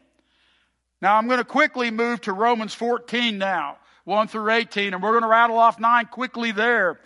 Now, 1.02 1.18
I'm 1.18 1.28
going 1.28 1.40
to 1.40 1.46
quickly 1.46 1.92
move 1.92 2.22
to 2.22 2.34
Romans 2.34 2.74
14 2.74 3.38
now, 3.38 3.78
1 4.04 4.28
through 4.28 4.52
18, 4.52 4.94
and 4.94 5.02
we're 5.02 5.12
going 5.12 5.24
to 5.24 5.30
rattle 5.30 5.58
off 5.58 5.80
nine 5.80 6.06
quickly 6.06 6.52
there 6.52 7.00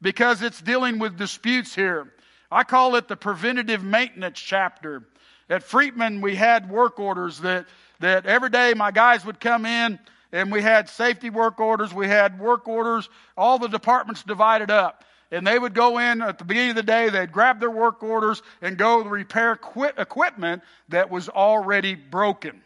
because 0.00 0.40
it's 0.40 0.62
dealing 0.62 0.98
with 0.98 1.18
disputes 1.18 1.74
here. 1.74 2.12
I 2.50 2.64
call 2.64 2.96
it 2.96 3.08
the 3.08 3.16
preventative 3.16 3.84
maintenance 3.84 4.38
chapter. 4.40 5.04
At 5.50 5.64
Freedman, 5.64 6.20
we 6.20 6.36
had 6.36 6.70
work 6.70 7.00
orders 7.00 7.40
that, 7.40 7.66
that 7.98 8.24
every 8.24 8.50
day 8.50 8.72
my 8.74 8.92
guys 8.92 9.24
would 9.26 9.40
come 9.40 9.66
in 9.66 9.98
and 10.30 10.52
we 10.52 10.62
had 10.62 10.88
safety 10.88 11.28
work 11.28 11.58
orders, 11.58 11.92
we 11.92 12.06
had 12.06 12.38
work 12.38 12.68
orders, 12.68 13.08
all 13.36 13.58
the 13.58 13.66
departments 13.66 14.22
divided 14.22 14.70
up. 14.70 15.04
And 15.32 15.44
they 15.44 15.58
would 15.58 15.74
go 15.74 15.98
in 15.98 16.22
at 16.22 16.38
the 16.38 16.44
beginning 16.44 16.70
of 16.70 16.76
the 16.76 16.82
day, 16.84 17.08
they'd 17.08 17.32
grab 17.32 17.58
their 17.58 17.70
work 17.70 18.00
orders 18.02 18.42
and 18.62 18.78
go 18.78 19.02
repair 19.02 19.58
equipment 19.98 20.62
that 20.88 21.10
was 21.10 21.28
already 21.28 21.96
broken. 21.96 22.62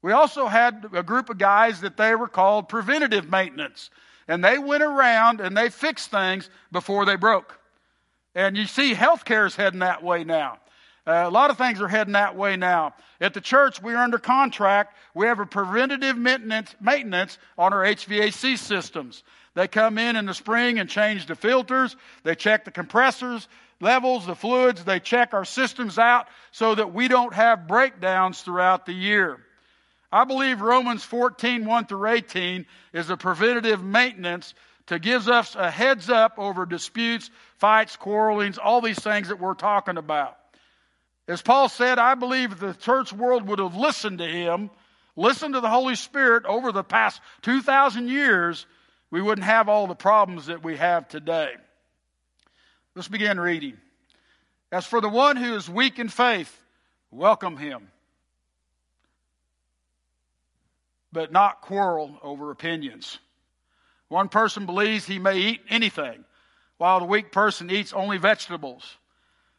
We 0.00 0.12
also 0.12 0.46
had 0.46 0.86
a 0.92 1.02
group 1.02 1.30
of 1.30 1.38
guys 1.38 1.80
that 1.80 1.96
they 1.96 2.14
were 2.14 2.28
called 2.28 2.68
preventative 2.68 3.28
maintenance. 3.28 3.90
And 4.28 4.44
they 4.44 4.58
went 4.58 4.84
around 4.84 5.40
and 5.40 5.56
they 5.56 5.68
fixed 5.68 6.12
things 6.12 6.48
before 6.70 7.04
they 7.04 7.16
broke. 7.16 7.58
And 8.36 8.56
you 8.56 8.66
see, 8.66 8.94
healthcare 8.94 9.46
is 9.46 9.56
heading 9.56 9.80
that 9.80 10.02
way 10.04 10.22
now. 10.22 10.58
Uh, 11.08 11.24
a 11.26 11.30
lot 11.30 11.50
of 11.50 11.56
things 11.56 11.80
are 11.80 11.88
heading 11.88 12.12
that 12.12 12.36
way 12.36 12.56
now. 12.56 12.92
At 13.18 13.32
the 13.32 13.40
church, 13.40 13.80
we 13.82 13.94
are 13.94 14.04
under 14.04 14.18
contract. 14.18 14.94
We 15.14 15.26
have 15.26 15.40
a 15.40 15.46
preventative 15.46 16.18
maintenance, 16.18 16.76
maintenance 16.82 17.38
on 17.56 17.72
our 17.72 17.82
HVAC 17.82 18.58
systems. 18.58 19.22
They 19.54 19.68
come 19.68 19.96
in 19.96 20.16
in 20.16 20.26
the 20.26 20.34
spring 20.34 20.78
and 20.78 20.90
change 20.90 21.24
the 21.24 21.34
filters. 21.34 21.96
They 22.24 22.34
check 22.34 22.66
the 22.66 22.70
compressors 22.70 23.48
levels, 23.80 24.26
the 24.26 24.34
fluids. 24.34 24.84
They 24.84 25.00
check 25.00 25.32
our 25.32 25.46
systems 25.46 25.98
out 25.98 26.26
so 26.52 26.74
that 26.74 26.92
we 26.92 27.08
don't 27.08 27.32
have 27.32 27.66
breakdowns 27.66 28.42
throughout 28.42 28.84
the 28.84 28.92
year. 28.92 29.38
I 30.10 30.24
believe 30.24 30.60
Romans 30.60 31.04
14, 31.04 31.64
1 31.64 31.86
through 31.86 32.06
18 32.06 32.66
is 32.92 33.08
a 33.08 33.16
preventative 33.16 33.82
maintenance 33.82 34.52
to 34.86 34.98
gives 34.98 35.28
us 35.28 35.54
a 35.54 35.70
heads 35.70 36.10
up 36.10 36.34
over 36.38 36.66
disputes, 36.66 37.30
fights, 37.56 37.96
quarrelings, 37.96 38.58
all 38.58 38.82
these 38.82 38.98
things 38.98 39.28
that 39.28 39.38
we're 39.38 39.54
talking 39.54 39.96
about. 39.96 40.37
As 41.28 41.42
Paul 41.42 41.68
said, 41.68 41.98
I 41.98 42.14
believe 42.14 42.58
the 42.58 42.72
church 42.72 43.12
world 43.12 43.46
would 43.48 43.58
have 43.58 43.76
listened 43.76 44.18
to 44.18 44.26
him, 44.26 44.70
listened 45.14 45.54
to 45.54 45.60
the 45.60 45.68
Holy 45.68 45.94
Spirit 45.94 46.46
over 46.46 46.72
the 46.72 46.82
past 46.82 47.20
2,000 47.42 48.08
years, 48.08 48.66
we 49.10 49.22
wouldn't 49.22 49.44
have 49.44 49.68
all 49.68 49.86
the 49.86 49.94
problems 49.94 50.46
that 50.46 50.62
we 50.62 50.76
have 50.76 51.08
today. 51.08 51.50
Let's 52.94 53.08
begin 53.08 53.38
reading. 53.38 53.76
As 54.70 54.86
for 54.86 55.00
the 55.00 55.08
one 55.08 55.36
who 55.36 55.54
is 55.54 55.68
weak 55.68 55.98
in 55.98 56.08
faith, 56.08 56.54
welcome 57.10 57.56
him, 57.56 57.88
but 61.10 61.32
not 61.32 61.62
quarrel 61.62 62.18
over 62.22 62.50
opinions. 62.50 63.18
One 64.08 64.28
person 64.28 64.66
believes 64.66 65.06
he 65.06 65.18
may 65.18 65.38
eat 65.38 65.60
anything, 65.70 66.24
while 66.76 67.00
the 67.00 67.06
weak 67.06 67.32
person 67.32 67.70
eats 67.70 67.92
only 67.94 68.18
vegetables. 68.18 68.97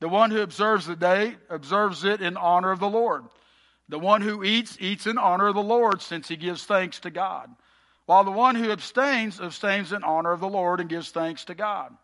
The 0.00 0.08
one 0.08 0.30
who 0.30 0.42
observes 0.42 0.86
the 0.86 0.96
day 0.96 1.36
observes 1.50 2.04
it 2.04 2.20
in 2.20 2.36
honor 2.36 2.70
of 2.70 2.80
the 2.80 2.88
Lord. 2.88 3.24
The 3.88 3.98
one 3.98 4.20
who 4.22 4.44
eats, 4.44 4.76
eats 4.80 5.06
in 5.06 5.18
honor 5.18 5.48
of 5.48 5.54
the 5.54 5.62
Lord, 5.62 6.02
since 6.02 6.28
he 6.28 6.36
gives 6.36 6.64
thanks 6.64 7.00
to 7.00 7.10
God. 7.10 7.50
While 8.06 8.24
the 8.24 8.30
one 8.30 8.54
who 8.54 8.70
abstains, 8.70 9.40
abstains 9.40 9.92
in 9.92 10.04
honor 10.04 10.32
of 10.32 10.40
the 10.40 10.48
Lord 10.48 10.80
and 10.80 10.88
gives 10.88 11.10
thanks 11.10 11.44
to 11.46 11.54
God. 11.54 11.94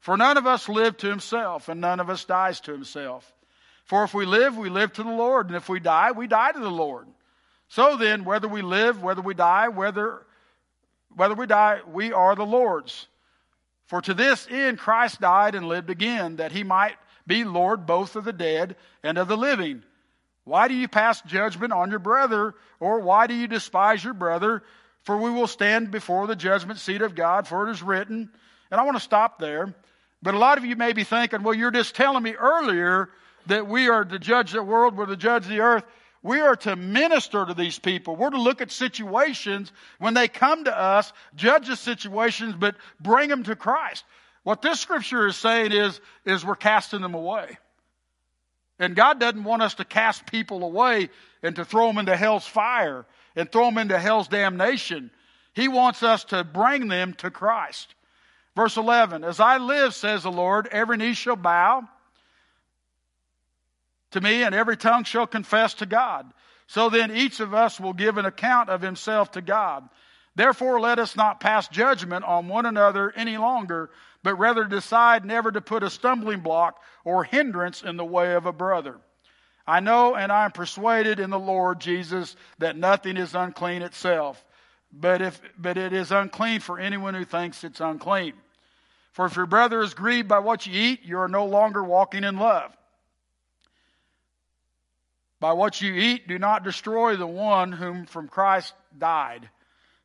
For 0.00 0.16
none 0.16 0.36
of 0.36 0.46
us 0.46 0.68
live 0.68 0.96
to 0.98 1.08
himself, 1.08 1.68
and 1.68 1.80
none 1.80 2.00
of 2.00 2.10
us 2.10 2.24
dies 2.24 2.60
to 2.60 2.72
himself. 2.72 3.32
For 3.84 4.04
if 4.04 4.14
we 4.14 4.26
live, 4.26 4.56
we 4.56 4.68
live 4.68 4.92
to 4.94 5.02
the 5.02 5.10
Lord, 5.10 5.46
and 5.46 5.56
if 5.56 5.68
we 5.68 5.80
die, 5.80 6.12
we 6.12 6.26
die 6.26 6.52
to 6.52 6.58
the 6.58 6.70
Lord. 6.70 7.06
So 7.68 7.96
then, 7.96 8.24
whether 8.24 8.48
we 8.48 8.62
live, 8.62 9.02
whether 9.02 9.22
we 9.22 9.34
die, 9.34 9.68
whether, 9.68 10.26
whether 11.14 11.34
we 11.34 11.46
die, 11.46 11.80
we 11.86 12.12
are 12.12 12.34
the 12.34 12.44
Lord's. 12.44 13.06
For 13.86 14.00
to 14.02 14.14
this 14.14 14.46
end 14.50 14.78
Christ 14.78 15.20
died 15.20 15.54
and 15.54 15.66
lived 15.66 15.90
again, 15.90 16.36
that 16.36 16.52
he 16.52 16.64
might 16.64 16.96
be 17.26 17.44
Lord 17.44 17.86
both 17.86 18.16
of 18.16 18.24
the 18.24 18.32
dead 18.32 18.76
and 19.02 19.18
of 19.18 19.28
the 19.28 19.36
living. 19.36 19.82
Why 20.44 20.68
do 20.68 20.74
you 20.74 20.88
pass 20.88 21.20
judgment 21.22 21.72
on 21.72 21.90
your 21.90 22.00
brother, 22.00 22.54
or 22.80 23.00
why 23.00 23.26
do 23.26 23.34
you 23.34 23.46
despise 23.46 24.02
your 24.02 24.14
brother? 24.14 24.62
For 25.04 25.16
we 25.16 25.30
will 25.30 25.46
stand 25.46 25.90
before 25.90 26.26
the 26.26 26.36
judgment 26.36 26.78
seat 26.78 27.02
of 27.02 27.14
God, 27.14 27.46
for 27.46 27.68
it 27.68 27.72
is 27.72 27.82
written. 27.82 28.30
And 28.70 28.80
I 28.80 28.84
want 28.84 28.96
to 28.96 29.02
stop 29.02 29.38
there. 29.38 29.74
But 30.22 30.34
a 30.34 30.38
lot 30.38 30.58
of 30.58 30.64
you 30.64 30.76
may 30.76 30.92
be 30.92 31.04
thinking, 31.04 31.42
well, 31.42 31.54
you're 31.54 31.70
just 31.70 31.94
telling 31.94 32.22
me 32.22 32.34
earlier 32.34 33.08
that 33.46 33.66
we 33.66 33.88
are 33.88 34.04
to 34.04 34.18
judge 34.18 34.52
the 34.52 34.62
world, 34.62 34.96
we're 34.96 35.06
to 35.06 35.16
judge 35.16 35.46
the 35.46 35.60
earth. 35.60 35.84
We 36.22 36.38
are 36.40 36.54
to 36.54 36.76
minister 36.76 37.44
to 37.44 37.52
these 37.52 37.80
people. 37.80 38.14
We're 38.14 38.30
to 38.30 38.40
look 38.40 38.60
at 38.60 38.70
situations 38.70 39.72
when 39.98 40.14
they 40.14 40.28
come 40.28 40.64
to 40.64 40.78
us, 40.78 41.12
judge 41.34 41.66
the 41.66 41.74
situations, 41.74 42.54
but 42.56 42.76
bring 43.00 43.28
them 43.28 43.42
to 43.42 43.56
Christ. 43.56 44.04
What 44.42 44.62
this 44.62 44.80
scripture 44.80 45.26
is 45.26 45.36
saying 45.36 45.72
is, 45.72 46.00
is 46.24 46.44
we're 46.44 46.56
casting 46.56 47.00
them 47.00 47.14
away. 47.14 47.58
And 48.78 48.96
God 48.96 49.20
doesn't 49.20 49.44
want 49.44 49.62
us 49.62 49.74
to 49.74 49.84
cast 49.84 50.26
people 50.26 50.64
away 50.64 51.10
and 51.42 51.54
to 51.56 51.64
throw 51.64 51.86
them 51.86 51.98
into 51.98 52.16
hell's 52.16 52.46
fire 52.46 53.06
and 53.36 53.50
throw 53.50 53.66
them 53.66 53.78
into 53.78 53.98
hell's 53.98 54.28
damnation. 54.28 55.10
He 55.54 55.68
wants 55.68 56.02
us 56.02 56.24
to 56.24 56.42
bring 56.42 56.88
them 56.88 57.14
to 57.18 57.30
Christ. 57.30 57.94
Verse 58.56 58.76
11, 58.76 59.24
As 59.24 59.40
I 59.40 59.58
live, 59.58 59.94
says 59.94 60.24
the 60.24 60.32
Lord, 60.32 60.68
every 60.70 60.96
knee 60.96 61.14
shall 61.14 61.36
bow 61.36 61.88
to 64.10 64.20
me 64.20 64.42
and 64.42 64.54
every 64.54 64.76
tongue 64.76 65.04
shall 65.04 65.26
confess 65.26 65.74
to 65.74 65.86
God. 65.86 66.30
So 66.66 66.88
then 66.88 67.14
each 67.14 67.40
of 67.40 67.54
us 67.54 67.78
will 67.78 67.92
give 67.92 68.18
an 68.18 68.26
account 68.26 68.68
of 68.68 68.80
himself 68.80 69.32
to 69.32 69.42
God. 69.42 69.88
Therefore, 70.34 70.80
let 70.80 70.98
us 70.98 71.16
not 71.16 71.40
pass 71.40 71.68
judgment 71.68 72.24
on 72.24 72.48
one 72.48 72.64
another 72.64 73.12
any 73.14 73.36
longer, 73.36 73.90
but 74.22 74.38
rather 74.38 74.64
decide 74.64 75.24
never 75.24 75.50
to 75.50 75.60
put 75.60 75.82
a 75.82 75.90
stumbling 75.90 76.40
block 76.40 76.80
or 77.04 77.24
hindrance 77.24 77.82
in 77.82 77.96
the 77.96 78.04
way 78.04 78.34
of 78.34 78.46
a 78.46 78.52
brother. 78.52 78.98
I 79.66 79.80
know 79.80 80.14
and 80.14 80.32
I 80.32 80.44
am 80.44 80.52
persuaded 80.52 81.20
in 81.20 81.30
the 81.30 81.38
Lord 81.38 81.80
Jesus 81.80 82.36
that 82.58 82.76
nothing 82.76 83.16
is 83.16 83.34
unclean 83.34 83.82
itself, 83.82 84.44
but 84.92 85.22
if 85.22 85.40
but 85.56 85.78
it 85.78 85.92
is 85.92 86.10
unclean 86.10 86.60
for 86.60 86.78
anyone 86.78 87.14
who 87.14 87.24
thinks 87.24 87.64
it's 87.64 87.80
unclean. 87.80 88.34
For 89.12 89.26
if 89.26 89.36
your 89.36 89.46
brother 89.46 89.82
is 89.82 89.94
grieved 89.94 90.28
by 90.28 90.38
what 90.38 90.66
you 90.66 90.72
eat, 90.72 91.00
you 91.04 91.18
are 91.18 91.28
no 91.28 91.44
longer 91.44 91.82
walking 91.84 92.24
in 92.24 92.38
love. 92.38 92.74
By 95.38 95.52
what 95.52 95.80
you 95.80 95.92
eat, 95.92 96.28
do 96.28 96.38
not 96.38 96.64
destroy 96.64 97.16
the 97.16 97.26
one 97.26 97.72
whom 97.72 98.06
from 98.06 98.28
Christ 98.28 98.72
died. 98.96 99.48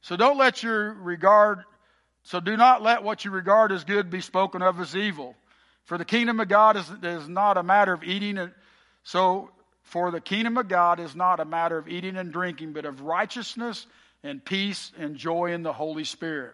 So 0.02 0.18
don't 0.18 0.38
let 0.38 0.64
your 0.64 0.94
regard, 0.94 1.64
so 2.28 2.42
do 2.42 2.58
not 2.58 2.84
let 2.84 3.04
what 3.04 3.24
you 3.24 3.32
regard 3.32 3.72
as 3.72 3.86
good 3.86 4.10
be 4.10 4.20
spoken 4.20 4.62
of 4.62 4.82
as 4.82 4.98
evil. 4.98 5.34
For 5.86 5.98
the 5.98 6.04
kingdom 6.04 6.42
of 6.42 6.50
God 6.50 6.76
is, 6.76 6.92
is 7.02 7.30
not 7.30 7.56
a 7.56 7.64
matter 7.64 7.94
of 7.94 8.04
eating. 8.04 8.38
And, 8.38 8.52
so, 9.04 9.50
for 9.84 10.12
the 10.12 10.20
kingdom 10.20 10.58
of 10.58 10.68
God 10.68 11.00
is 11.00 11.16
not 11.16 11.40
a 11.40 11.46
matter 11.46 11.78
of 11.78 11.88
eating 11.88 12.18
and 12.18 12.34
drinking, 12.34 12.74
but 12.74 12.84
of 12.84 13.00
righteousness 13.00 13.88
and 14.24 14.44
peace 14.44 14.92
and 14.98 15.16
joy 15.16 15.54
in 15.54 15.64
the 15.64 15.72
Holy 15.72 16.04
Spirit. 16.04 16.54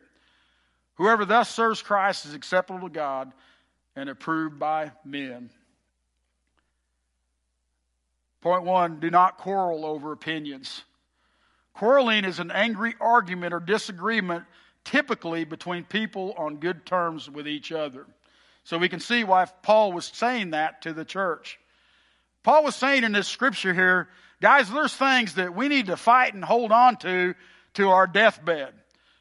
Whoever 0.98 1.26
thus 1.26 1.50
serves 1.50 1.82
Christ 1.82 2.28
is 2.28 2.36
acceptable 2.36 2.88
to 2.88 2.94
God 2.94 3.32
and 3.96 4.10
approved 4.10 4.60
by 4.60 4.92
men. 5.04 5.50
Point 8.42 8.64
one 8.64 9.00
do 9.00 9.10
not 9.10 9.40
quarrel 9.40 9.88
over 9.88 10.12
opinions. 10.12 10.84
Quarreling 11.74 12.26
is 12.26 12.38
an 12.38 12.52
angry 12.52 12.94
argument 13.02 13.56
or 13.56 13.60
disagreement, 13.60 14.44
typically 14.86 15.46
between 15.46 15.84
people 15.84 16.34
on 16.38 16.58
good 16.58 16.86
terms 16.86 17.30
with 17.30 17.48
each 17.48 17.72
other. 17.72 18.06
So 18.64 18.78
we 18.78 18.90
can 18.90 19.00
see 19.00 19.24
why 19.24 19.46
Paul 19.46 19.92
was 19.92 20.06
saying 20.06 20.52
that 20.52 20.84
to 20.84 20.94
the 20.94 21.06
church. 21.06 21.60
Paul 22.44 22.64
was 22.64 22.76
saying 22.76 23.04
in 23.04 23.12
this 23.12 23.28
scripture 23.28 23.74
here, 23.74 24.10
guys, 24.42 24.70
there's 24.70 24.94
things 24.94 25.36
that 25.36 25.56
we 25.56 25.68
need 25.68 25.88
to 25.88 25.98
fight 25.98 26.34
and 26.34 26.44
hold 26.44 26.72
on 26.72 26.98
to 26.98 27.36
to 27.76 27.90
our 27.90 28.08
deathbed. 28.08 28.74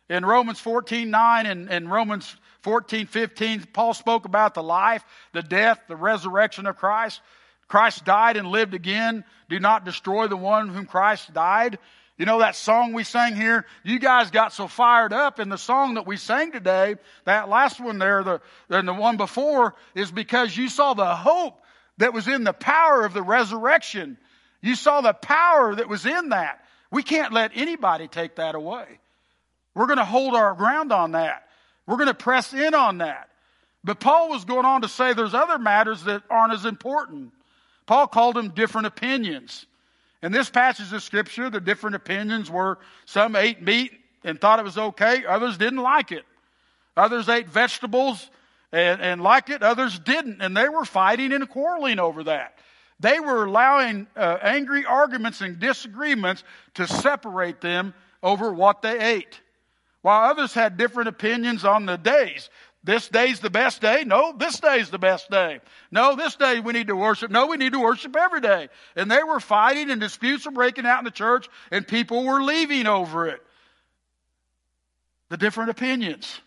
In 0.09 0.25
Romans 0.25 0.61
14 0.61 1.11
9 1.11 1.47
and, 1.47 1.71
and 1.71 1.91
Romans 1.91 2.37
14 2.63 3.07
15, 3.07 3.65
Paul 3.73 3.95
spoke 3.95 4.25
about 4.25 4.55
the 4.55 4.63
life, 4.63 5.05
the 5.33 5.43
death, 5.43 5.81
the 5.89 5.97
resurrection 5.97 6.67
of 6.67 6.77
Christ. 6.77 7.21
Christ 7.69 8.05
died 8.05 8.37
and 8.37 8.49
lived 8.49 8.75
again. 8.75 9.25
Do 9.49 9.59
not 9.59 9.85
destroy 9.85 10.27
the 10.27 10.37
one 10.37 10.69
whom 10.69 10.87
Christ 10.87 11.33
died. 11.33 11.79
You 12.23 12.27
know 12.27 12.39
that 12.39 12.55
song 12.55 12.93
we 12.93 13.03
sang 13.03 13.35
here? 13.35 13.67
You 13.83 13.99
guys 13.99 14.31
got 14.31 14.53
so 14.53 14.69
fired 14.69 15.13
up 15.13 15.41
in 15.41 15.49
the 15.49 15.59
song 15.59 15.95
that 15.95 16.07
we 16.07 16.17
sang 16.17 16.53
today. 16.53 16.95
That 17.25 17.49
last 17.49 17.81
one 17.81 17.99
there, 17.99 18.23
the, 18.23 18.41
and 18.71 18.87
the 18.87 18.93
one 18.93 19.17
before, 19.17 19.75
is 19.97 20.13
because 20.13 20.57
you 20.57 20.69
saw 20.69 20.95
the 20.95 21.17
hope 21.17 21.61
that 21.99 22.13
was 22.15 22.29
in 22.29 22.45
the 22.45 22.53
power 22.53 23.05
of 23.05 23.13
the 23.13 23.25
resurrection. 23.25 24.19
You 24.61 24.77
saw 24.77 25.01
the 25.01 25.15
power 25.15 25.75
that 25.75 25.89
was 25.89 26.07
in 26.07 26.29
that. 26.29 26.65
We 26.93 27.03
can't 27.03 27.33
let 27.33 27.51
anybody 27.57 28.07
take 28.07 28.37
that 28.37 28.55
away. 28.55 28.87
We're 29.75 29.87
going 29.87 29.99
to 29.99 30.05
hold 30.05 30.37
our 30.37 30.55
ground 30.55 30.93
on 30.93 31.11
that. 31.13 31.49
We're 31.89 31.97
going 31.97 32.07
to 32.07 32.15
press 32.15 32.55
in 32.55 32.73
on 32.73 32.99
that. 32.99 33.31
But 33.83 33.99
Paul 33.99 34.29
was 34.29 34.45
going 34.45 34.65
on 34.65 34.83
to 34.83 34.89
say 34.89 35.13
there's 35.13 35.35
other 35.35 35.59
matters 35.59 36.05
that 36.05 36.23
aren't 36.31 36.53
as 36.53 36.67
important. 36.67 37.33
Paul 37.87 38.07
called 38.07 38.37
them 38.37 38.51
different 38.51 38.87
opinions. 38.87 39.67
In 40.23 40.31
this 40.31 40.49
passage 40.49 40.93
of 40.93 41.03
scripture, 41.03 41.51
the 41.51 41.61
different 41.61 41.97
opinions 41.97 42.51
were 42.51 42.79
some 43.07 43.35
ate 43.35 43.61
meat 43.61 43.93
and 44.25 44.41
thought 44.41 44.61
it 44.61 44.65
was 44.65 44.79
okay, 44.79 45.25
others 45.27 45.59
didn't 45.59 45.81
like 45.83 46.13
it. 46.13 46.25
Others 46.97 47.29
ate 47.29 47.49
vegetables 47.49 48.31
and, 48.71 49.01
and 49.01 49.21
liked 49.21 49.51
it, 49.51 49.63
others 49.63 49.99
didn't. 49.99 50.41
And 50.41 50.57
they 50.57 50.69
were 50.69 50.85
fighting 50.85 51.33
and 51.33 51.49
quarreling 51.49 51.99
over 51.99 52.25
that. 52.25 52.59
They 53.01 53.19
were 53.19 53.47
allowing 53.47 54.07
uh, 54.15 54.39
angry 54.43 54.87
arguments 54.87 55.41
and 55.41 55.59
disagreements 55.59 56.45
to 56.75 56.87
separate 56.87 57.61
them 57.61 57.95
over 58.23 58.53
what 58.53 58.81
they 58.81 58.99
ate. 58.99 59.41
While 60.03 60.31
others 60.31 60.55
had 60.55 60.77
different 60.77 61.09
opinions 61.09 61.65
on 61.65 61.87
the 61.87 61.97
days. 61.97 62.49
This 62.85 63.09
day's 63.09 63.39
the 63.39 63.51
best 63.51 63.81
day. 63.81 64.03
No, 64.05 64.35
this 64.37 64.59
day's 64.59 64.91
the 64.91 64.99
best 64.99 65.31
day. 65.31 65.61
No, 65.93 66.17
this 66.17 66.35
day 66.35 66.59
we 66.59 66.73
need 66.73 66.89
to 66.89 66.97
worship. 66.97 67.31
No, 67.31 67.47
we 67.47 67.57
need 67.57 67.73
to 67.73 67.81
worship 67.81 68.17
every 68.17 68.41
day. 68.41 68.69
And 68.97 69.11
they 69.11 69.23
were 69.23 69.39
fighting 69.39 69.91
and 69.91 70.01
disputes 70.01 70.47
were 70.47 70.53
breaking 70.53 70.85
out 70.85 70.99
in 70.99 71.05
the 71.05 71.13
church 71.13 71.49
and 71.71 71.87
people 71.87 72.25
were 72.25 72.43
leaving 72.43 72.89
over 72.89 73.29
it. 73.29 73.41
The 75.29 75.37
different 75.37 75.71
opinions. 75.71 76.41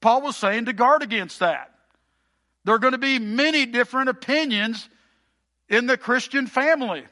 Paul 0.00 0.22
was 0.22 0.36
saying 0.36 0.64
to 0.64 0.72
guard 0.72 1.02
against 1.02 1.38
that. 1.38 1.72
There 2.64 2.74
are 2.74 2.80
going 2.80 2.92
to 2.92 2.98
be 2.98 3.20
many 3.20 3.66
different 3.66 4.08
opinions 4.08 4.88
in 5.68 5.86
the 5.86 5.96
Christian 5.96 6.48
family. 6.48 7.04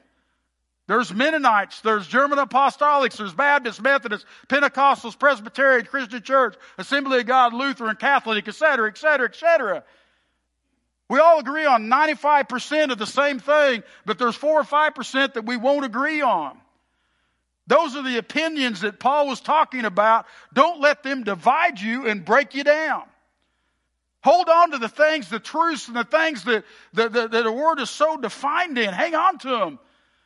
There's 0.86 1.14
Mennonites, 1.14 1.80
there's 1.80 2.06
German 2.06 2.38
Apostolics, 2.38 3.16
there's 3.16 3.32
Baptists, 3.32 3.80
Methodists, 3.80 4.26
Pentecostals, 4.48 5.18
Presbyterian, 5.18 5.86
Christian 5.86 6.22
Church, 6.22 6.56
Assembly 6.76 7.20
of 7.20 7.26
God, 7.26 7.54
Lutheran, 7.54 7.96
Catholic, 7.96 8.46
etc., 8.46 8.88
etc., 8.88 9.28
etc. 9.28 9.84
We 11.08 11.20
all 11.20 11.38
agree 11.38 11.64
on 11.64 11.84
95% 11.84 12.92
of 12.92 12.98
the 12.98 13.06
same 13.06 13.38
thing, 13.38 13.82
but 14.04 14.18
there's 14.18 14.34
4 14.34 14.60
or 14.60 14.64
5% 14.64 15.34
that 15.34 15.46
we 15.46 15.56
won't 15.56 15.86
agree 15.86 16.20
on. 16.20 16.58
Those 17.66 17.96
are 17.96 18.02
the 18.02 18.18
opinions 18.18 18.82
that 18.82 19.00
Paul 19.00 19.28
was 19.28 19.40
talking 19.40 19.86
about. 19.86 20.26
Don't 20.52 20.82
let 20.82 21.02
them 21.02 21.24
divide 21.24 21.80
you 21.80 22.06
and 22.06 22.24
break 22.24 22.54
you 22.54 22.62
down. 22.62 23.04
Hold 24.22 24.48
on 24.50 24.72
to 24.72 24.78
the 24.78 24.88
things, 24.88 25.28
the 25.28 25.38
truths, 25.38 25.88
and 25.88 25.96
the 25.96 26.04
things 26.04 26.44
that, 26.44 26.64
that, 26.94 27.12
the 27.12 27.52
Word 27.52 27.78
is 27.78 27.90
so 27.90 28.18
defined 28.18 28.76
in. 28.76 28.92
Hang 28.92 29.14
on 29.14 29.38
to 29.38 29.48
them. 29.48 29.78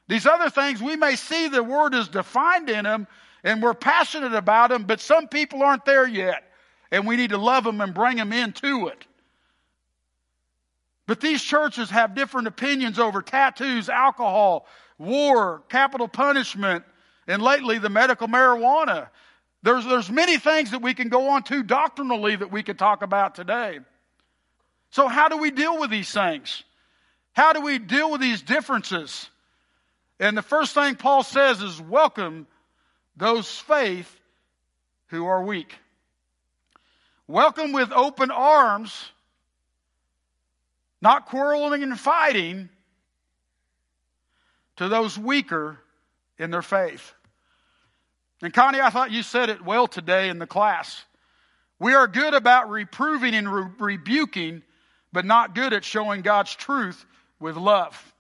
These 0.09 0.27
other 0.27 0.51
things, 0.51 0.83
we 0.83 0.97
may 0.97 1.16
see 1.16 1.49
the 1.49 1.62
word 1.62 1.94
is 1.94 2.09
defined 2.09 2.71
in 2.71 2.85
them 2.85 3.07
and 3.44 3.62
we're 3.62 3.75
passionate 3.75 4.35
about 4.35 4.71
them, 4.71 4.85
but 4.85 5.01
some 5.01 5.29
people 5.29 5.62
aren't 5.62 5.85
there 5.85 6.07
yet. 6.07 6.44
And 6.90 7.07
we 7.07 7.16
need 7.16 7.31
to 7.31 7.38
love 7.38 7.64
them 7.64 7.81
and 7.83 7.92
bring 7.92 8.16
them 8.16 8.33
into 8.33 8.88
it. 8.88 9.07
But 11.07 11.21
these 11.21 11.42
churches 11.42 11.90
have 11.90 12.14
different 12.14 12.49
opinions 12.49 12.99
over 12.99 13.23
tattoos, 13.23 13.88
alcohol, 13.88 14.66
war, 14.99 15.62
capital 15.68 16.09
punishment, 16.09 16.85
and 17.27 17.42
lately 17.42 17.79
the 17.79 17.90
medical 17.90 18.27
marijuana. 18.27 19.09
There's, 19.62 19.85
there's 19.85 20.11
many 20.11 20.38
things 20.38 20.71
that 20.71 20.83
we 20.83 20.94
can 20.94 21.09
go 21.09 21.29
on 21.31 21.42
to 21.44 21.62
doctrinally 21.62 22.37
that 22.37 22.51
we 22.51 22.62
could 22.62 22.79
talk 22.79 23.03
about 23.03 23.35
today. 23.35 23.81
So 24.90 25.09
how 25.09 25.29
do 25.29 25.37
we 25.37 25.51
deal 25.51 25.79
with 25.79 25.90
these 25.90 26.11
things? 26.11 26.64
How 27.33 27.53
do 27.53 27.61
we 27.61 27.79
deal 27.79 28.11
with 28.11 28.21
these 28.21 28.40
differences? 28.40 29.29
And 30.20 30.37
the 30.37 30.42
first 30.42 30.74
thing 30.74 30.96
Paul 30.96 31.22
says 31.22 31.62
is 31.62 31.81
welcome 31.81 32.46
those 33.16 33.48
faith 33.48 34.14
who 35.09 35.26
are 35.26 35.42
weak. 35.42 35.76
Welcome 37.26 37.72
with 37.72 37.92
open 37.92 38.31
arms, 38.31 39.11
not 41.00 41.26
quarreling 41.26 41.83
and 41.83 41.98
fighting, 41.98 42.68
to 44.76 44.88
those 44.88 45.18
weaker 45.18 45.78
in 46.38 46.50
their 46.50 46.62
faith. 46.62 47.12
And 48.42 48.54
Connie, 48.54 48.81
I 48.81 48.90
thought 48.90 49.11
you 49.11 49.22
said 49.22 49.50
it 49.50 49.64
well 49.64 49.88
today 49.88 50.28
in 50.28 50.38
the 50.38 50.46
class. 50.46 51.04
We 51.81 51.94
are 51.94 52.07
good 52.07 52.35
about 52.35 52.70
reproving 52.70 53.35
and 53.35 53.52
re- 53.52 53.70
rebuking, 53.78 54.62
but 55.12 55.24
not 55.24 55.54
good 55.54 55.72
at 55.72 55.85
showing 55.85 56.22
God's 56.22 56.54
truth 56.54 57.04
with 57.40 57.57
love. 57.57 58.14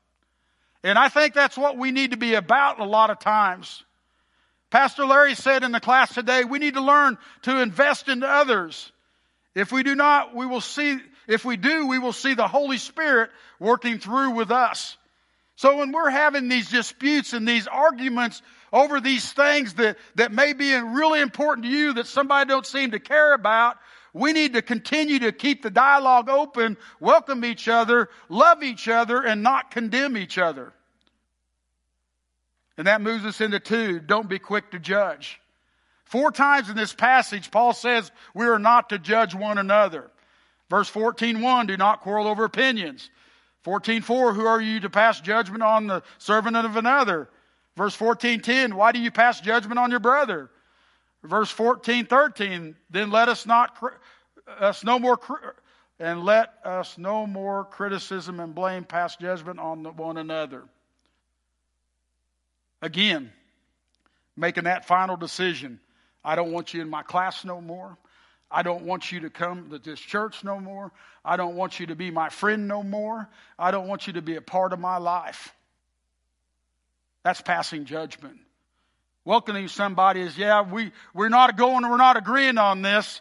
And 0.84 0.98
I 0.98 1.08
think 1.08 1.34
that's 1.34 1.56
what 1.56 1.76
we 1.76 1.90
need 1.90 2.12
to 2.12 2.16
be 2.16 2.34
about 2.34 2.78
a 2.78 2.84
lot 2.84 3.10
of 3.10 3.18
times. 3.18 3.82
Pastor 4.70 5.06
Larry 5.06 5.34
said 5.34 5.64
in 5.64 5.72
the 5.72 5.80
class 5.80 6.14
today, 6.14 6.44
we 6.44 6.58
need 6.58 6.74
to 6.74 6.82
learn 6.82 7.18
to 7.42 7.60
invest 7.60 8.08
into 8.08 8.28
others. 8.28 8.92
If 9.54 9.72
we 9.72 9.82
do 9.82 9.94
not, 9.94 10.34
we 10.34 10.46
will 10.46 10.60
see, 10.60 10.98
if 11.26 11.44
we 11.44 11.56
do, 11.56 11.86
we 11.86 11.98
will 11.98 12.12
see 12.12 12.34
the 12.34 12.46
Holy 12.46 12.78
Spirit 12.78 13.30
working 13.58 13.98
through 13.98 14.32
with 14.32 14.50
us. 14.50 14.96
So 15.56 15.78
when 15.78 15.90
we're 15.90 16.10
having 16.10 16.48
these 16.48 16.70
disputes 16.70 17.32
and 17.32 17.48
these 17.48 17.66
arguments 17.66 18.42
over 18.72 19.00
these 19.00 19.32
things 19.32 19.74
that, 19.74 19.96
that 20.14 20.30
may 20.30 20.52
be 20.52 20.72
really 20.74 21.20
important 21.20 21.66
to 21.66 21.72
you 21.72 21.94
that 21.94 22.06
somebody 22.06 22.48
don't 22.48 22.66
seem 22.66 22.92
to 22.92 23.00
care 23.00 23.34
about, 23.34 23.78
we 24.18 24.32
need 24.32 24.54
to 24.54 24.62
continue 24.62 25.20
to 25.20 25.32
keep 25.32 25.62
the 25.62 25.70
dialogue 25.70 26.28
open, 26.28 26.76
welcome 26.98 27.44
each 27.44 27.68
other, 27.68 28.08
love 28.28 28.62
each 28.62 28.88
other, 28.88 29.22
and 29.22 29.42
not 29.42 29.70
condemn 29.70 30.16
each 30.16 30.38
other. 30.38 30.72
And 32.76 32.86
that 32.86 33.00
moves 33.00 33.24
us 33.24 33.40
into 33.40 33.60
two, 33.60 34.00
don't 34.00 34.28
be 34.28 34.38
quick 34.38 34.72
to 34.72 34.78
judge. 34.78 35.40
Four 36.04 36.32
times 36.32 36.68
in 36.68 36.76
this 36.76 36.92
passage, 36.92 37.50
Paul 37.50 37.72
says 37.72 38.10
we 38.34 38.46
are 38.46 38.58
not 38.58 38.88
to 38.88 38.98
judge 38.98 39.34
one 39.34 39.58
another. 39.58 40.10
Verse 40.68 40.90
14.1, 40.90 41.68
do 41.68 41.76
not 41.76 42.00
quarrel 42.00 42.26
over 42.26 42.44
opinions. 42.44 43.10
14.4, 43.64 44.34
who 44.34 44.46
are 44.46 44.60
you 44.60 44.80
to 44.80 44.90
pass 44.90 45.20
judgment 45.20 45.62
on 45.62 45.86
the 45.86 46.02
servant 46.18 46.56
of 46.56 46.76
another? 46.76 47.28
Verse 47.76 47.96
14.10, 47.96 48.74
why 48.74 48.90
do 48.90 48.98
you 48.98 49.10
pass 49.10 49.40
judgment 49.40 49.78
on 49.78 49.90
your 49.90 50.00
brother? 50.00 50.50
Verse 51.22 51.50
14, 51.50 52.06
13, 52.06 52.76
then 52.90 53.10
let 53.10 53.28
us 53.28 53.44
not, 53.44 53.76
us 54.60 54.84
no 54.84 54.98
more, 54.98 55.18
and 55.98 56.22
let 56.22 56.54
us 56.64 56.96
no 56.96 57.26
more 57.26 57.64
criticism 57.64 58.38
and 58.40 58.54
blame 58.54 58.84
pass 58.84 59.16
judgment 59.16 59.58
on 59.58 59.84
one 59.96 60.16
another. 60.16 60.64
Again, 62.80 63.32
making 64.36 64.64
that 64.64 64.86
final 64.86 65.16
decision. 65.16 65.80
I 66.24 66.36
don't 66.36 66.52
want 66.52 66.72
you 66.72 66.80
in 66.80 66.88
my 66.88 67.02
class 67.02 67.44
no 67.44 67.60
more. 67.60 67.96
I 68.50 68.62
don't 68.62 68.84
want 68.84 69.12
you 69.12 69.20
to 69.20 69.30
come 69.30 69.70
to 69.70 69.78
this 69.78 70.00
church 70.00 70.44
no 70.44 70.58
more. 70.60 70.92
I 71.24 71.36
don't 71.36 71.56
want 71.56 71.80
you 71.80 71.86
to 71.86 71.96
be 71.96 72.10
my 72.10 72.28
friend 72.28 72.68
no 72.68 72.82
more. 72.82 73.28
I 73.58 73.70
don't 73.70 73.88
want 73.88 74.06
you 74.06 74.14
to 74.14 74.22
be 74.22 74.36
a 74.36 74.40
part 74.40 74.72
of 74.72 74.78
my 74.78 74.96
life. 74.98 75.52
That's 77.24 77.40
passing 77.40 77.84
judgment. 77.84 78.38
Welcoming 79.28 79.68
somebody 79.68 80.22
is, 80.22 80.38
yeah, 80.38 80.62
we, 80.62 80.90
we're 81.12 81.28
not 81.28 81.58
going, 81.58 81.86
we're 81.86 81.98
not 81.98 82.16
agreeing 82.16 82.56
on 82.56 82.80
this, 82.80 83.20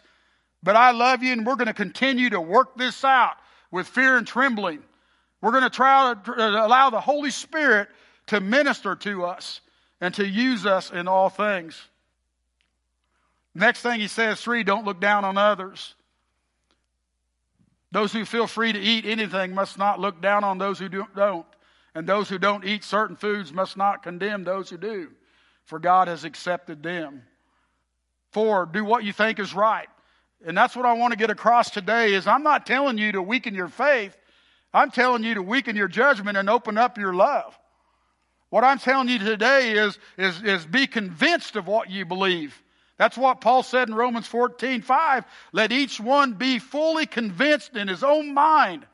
but 0.62 0.74
I 0.74 0.92
love 0.92 1.22
you 1.22 1.34
and 1.34 1.44
we're 1.44 1.56
going 1.56 1.66
to 1.66 1.74
continue 1.74 2.30
to 2.30 2.40
work 2.40 2.78
this 2.78 3.04
out 3.04 3.34
with 3.70 3.86
fear 3.86 4.16
and 4.16 4.26
trembling. 4.26 4.82
We're 5.42 5.50
going 5.50 5.64
to 5.64 5.68
try 5.68 6.14
to 6.14 6.32
uh, 6.32 6.66
allow 6.66 6.88
the 6.88 6.98
Holy 6.98 7.30
Spirit 7.30 7.88
to 8.28 8.40
minister 8.40 8.96
to 8.96 9.26
us 9.26 9.60
and 10.00 10.14
to 10.14 10.26
use 10.26 10.64
us 10.64 10.90
in 10.90 11.08
all 11.08 11.28
things. 11.28 11.78
Next 13.54 13.82
thing 13.82 14.00
he 14.00 14.08
says, 14.08 14.40
three, 14.40 14.64
don't 14.64 14.86
look 14.86 15.02
down 15.02 15.26
on 15.26 15.36
others. 15.36 15.94
Those 17.92 18.14
who 18.14 18.24
feel 18.24 18.46
free 18.46 18.72
to 18.72 18.80
eat 18.80 19.04
anything 19.04 19.54
must 19.54 19.76
not 19.76 20.00
look 20.00 20.22
down 20.22 20.42
on 20.42 20.56
those 20.56 20.78
who 20.78 20.88
don't. 20.88 21.44
And 21.94 22.06
those 22.06 22.30
who 22.30 22.38
don't 22.38 22.64
eat 22.64 22.82
certain 22.82 23.16
foods 23.16 23.52
must 23.52 23.76
not 23.76 24.02
condemn 24.02 24.44
those 24.44 24.70
who 24.70 24.78
do, 24.78 25.10
for 25.68 25.78
God 25.78 26.08
has 26.08 26.24
accepted 26.24 26.82
them. 26.82 27.22
Four, 28.32 28.66
do 28.66 28.84
what 28.84 29.04
you 29.04 29.12
think 29.12 29.38
is 29.38 29.54
right. 29.54 29.88
And 30.44 30.56
that's 30.56 30.74
what 30.74 30.86
I 30.86 30.94
want 30.94 31.12
to 31.12 31.18
get 31.18 31.28
across 31.28 31.70
today 31.70 32.14
is 32.14 32.26
I'm 32.26 32.42
not 32.42 32.64
telling 32.64 32.96
you 32.96 33.12
to 33.12 33.22
weaken 33.22 33.54
your 33.54 33.68
faith. 33.68 34.16
I'm 34.72 34.90
telling 34.90 35.24
you 35.24 35.34
to 35.34 35.42
weaken 35.42 35.76
your 35.76 35.88
judgment 35.88 36.38
and 36.38 36.48
open 36.48 36.78
up 36.78 36.96
your 36.96 37.12
love. 37.12 37.58
What 38.48 38.64
I'm 38.64 38.78
telling 38.78 39.08
you 39.08 39.18
today 39.18 39.72
is, 39.72 39.98
is, 40.16 40.42
is 40.42 40.64
be 40.64 40.86
convinced 40.86 41.54
of 41.56 41.66
what 41.66 41.90
you 41.90 42.06
believe. 42.06 42.60
That's 42.96 43.18
what 43.18 43.42
Paul 43.42 43.62
said 43.62 43.88
in 43.88 43.94
Romans 43.94 44.26
14, 44.26 44.80
5. 44.80 45.24
Let 45.52 45.70
each 45.70 46.00
one 46.00 46.32
be 46.32 46.58
fully 46.58 47.04
convinced 47.04 47.76
in 47.76 47.88
his 47.88 48.02
own 48.02 48.32
mind. 48.32 48.86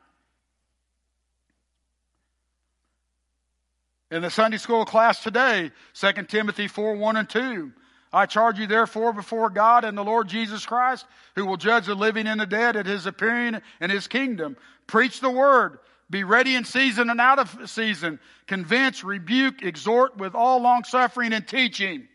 In 4.15 4.21
the 4.21 4.29
Sunday 4.29 4.55
school 4.55 4.85
class 4.85 5.21
today, 5.21 5.71
2 5.95 6.11
Timothy 6.29 6.69
4, 6.69 6.95
1 6.95 7.17
and 7.17 7.29
2. 7.29 7.73
I 8.13 8.25
charge 8.25 8.57
you 8.57 8.65
therefore 8.65 9.11
before 9.11 9.49
God 9.49 9.83
and 9.83 9.97
the 9.97 10.05
Lord 10.05 10.29
Jesus 10.29 10.65
Christ, 10.65 11.05
who 11.35 11.45
will 11.45 11.57
judge 11.57 11.87
the 11.87 11.95
living 11.95 12.25
and 12.25 12.39
the 12.39 12.45
dead 12.45 12.77
at 12.77 12.85
his 12.85 13.07
appearing 13.07 13.59
in 13.81 13.89
his 13.89 14.07
kingdom. 14.07 14.55
Preach 14.87 15.19
the 15.19 15.29
word. 15.29 15.79
Be 16.09 16.23
ready 16.23 16.55
in 16.55 16.63
season 16.63 17.09
and 17.09 17.19
out 17.19 17.39
of 17.39 17.69
season. 17.69 18.21
Convince, 18.47 19.03
rebuke, 19.03 19.63
exhort 19.63 20.15
with 20.15 20.33
all 20.33 20.61
long 20.61 20.85
suffering 20.85 21.33
and 21.33 21.45
teaching. 21.45 22.07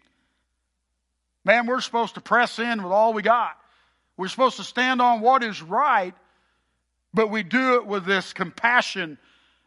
Man, 1.44 1.66
we're 1.66 1.82
supposed 1.82 2.14
to 2.14 2.22
press 2.22 2.58
in 2.58 2.82
with 2.82 2.92
all 2.92 3.12
we 3.12 3.20
got. 3.20 3.58
We're 4.16 4.28
supposed 4.28 4.56
to 4.56 4.64
stand 4.64 5.02
on 5.02 5.20
what 5.20 5.42
is 5.42 5.60
right, 5.60 6.14
but 7.12 7.30
we 7.30 7.42
do 7.42 7.74
it 7.74 7.84
with 7.84 8.06
this 8.06 8.32
compassion 8.32 9.18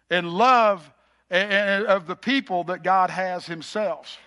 and 0.10 0.28
love 0.28 0.92
of 1.30 2.08
the 2.08 2.16
people 2.16 2.66
that 2.66 2.84
God 2.84 3.10
has 3.10 3.46
Himself. 3.46 4.18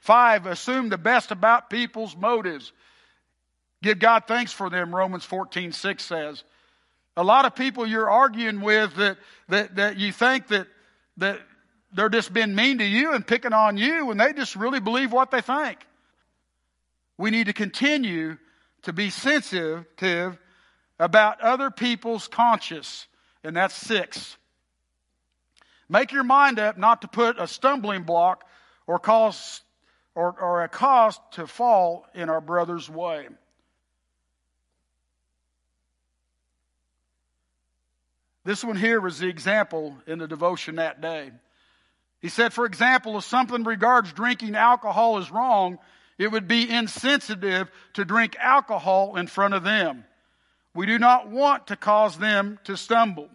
Five, 0.00 0.46
assume 0.46 0.88
the 0.88 0.98
best 0.98 1.30
about 1.30 1.70
people's 1.70 2.16
motives. 2.16 2.72
Give 3.82 3.98
God 3.98 4.24
thanks 4.26 4.52
for 4.52 4.70
them, 4.70 4.94
Romans 4.94 5.24
14, 5.24 5.72
6 5.72 6.04
says. 6.04 6.44
A 7.16 7.24
lot 7.24 7.44
of 7.44 7.54
people 7.54 7.86
you're 7.86 8.08
arguing 8.08 8.60
with 8.60 8.94
that, 8.96 9.18
that, 9.48 9.76
that 9.76 9.98
you 9.98 10.12
think 10.12 10.48
that, 10.48 10.66
that 11.18 11.40
they're 11.92 12.08
just 12.08 12.32
being 12.32 12.54
mean 12.54 12.78
to 12.78 12.84
you 12.84 13.12
and 13.12 13.26
picking 13.26 13.52
on 13.52 13.76
you, 13.76 14.10
and 14.10 14.20
they 14.20 14.32
just 14.32 14.56
really 14.56 14.80
believe 14.80 15.12
what 15.12 15.30
they 15.30 15.40
think. 15.40 15.78
We 17.18 17.30
need 17.30 17.46
to 17.46 17.52
continue 17.52 18.38
to 18.82 18.92
be 18.92 19.10
sensitive 19.10 20.38
about 20.98 21.40
other 21.40 21.70
people's 21.70 22.28
conscience, 22.28 23.06
and 23.44 23.56
that's 23.56 23.74
six. 23.74 24.36
Make 25.90 26.12
your 26.12 26.22
mind 26.22 26.60
up 26.60 26.78
not 26.78 27.02
to 27.02 27.08
put 27.08 27.40
a 27.40 27.48
stumbling 27.48 28.04
block 28.04 28.44
or 28.86 29.00
cause 29.00 29.60
or, 30.14 30.40
or 30.40 30.62
a 30.62 30.68
cause 30.68 31.18
to 31.32 31.48
fall 31.48 32.06
in 32.14 32.30
our 32.30 32.40
brother's 32.40 32.88
way. 32.88 33.26
This 38.44 38.62
one 38.62 38.76
here 38.76 39.00
was 39.00 39.18
the 39.18 39.28
example 39.28 39.96
in 40.06 40.20
the 40.20 40.28
devotion 40.28 40.76
that 40.76 41.00
day. 41.00 41.32
He 42.20 42.28
said, 42.28 42.52
for 42.52 42.66
example, 42.66 43.18
if 43.18 43.24
something 43.24 43.64
regards 43.64 44.12
drinking 44.12 44.54
alcohol 44.54 45.18
is 45.18 45.30
wrong, 45.30 45.78
it 46.18 46.30
would 46.30 46.46
be 46.46 46.70
insensitive 46.70 47.68
to 47.94 48.04
drink 48.04 48.36
alcohol 48.38 49.16
in 49.16 49.26
front 49.26 49.54
of 49.54 49.64
them. 49.64 50.04
We 50.72 50.86
do 50.86 51.00
not 51.00 51.28
want 51.28 51.66
to 51.68 51.76
cause 51.76 52.16
them 52.16 52.60
to 52.64 52.76
stumble. 52.76 53.28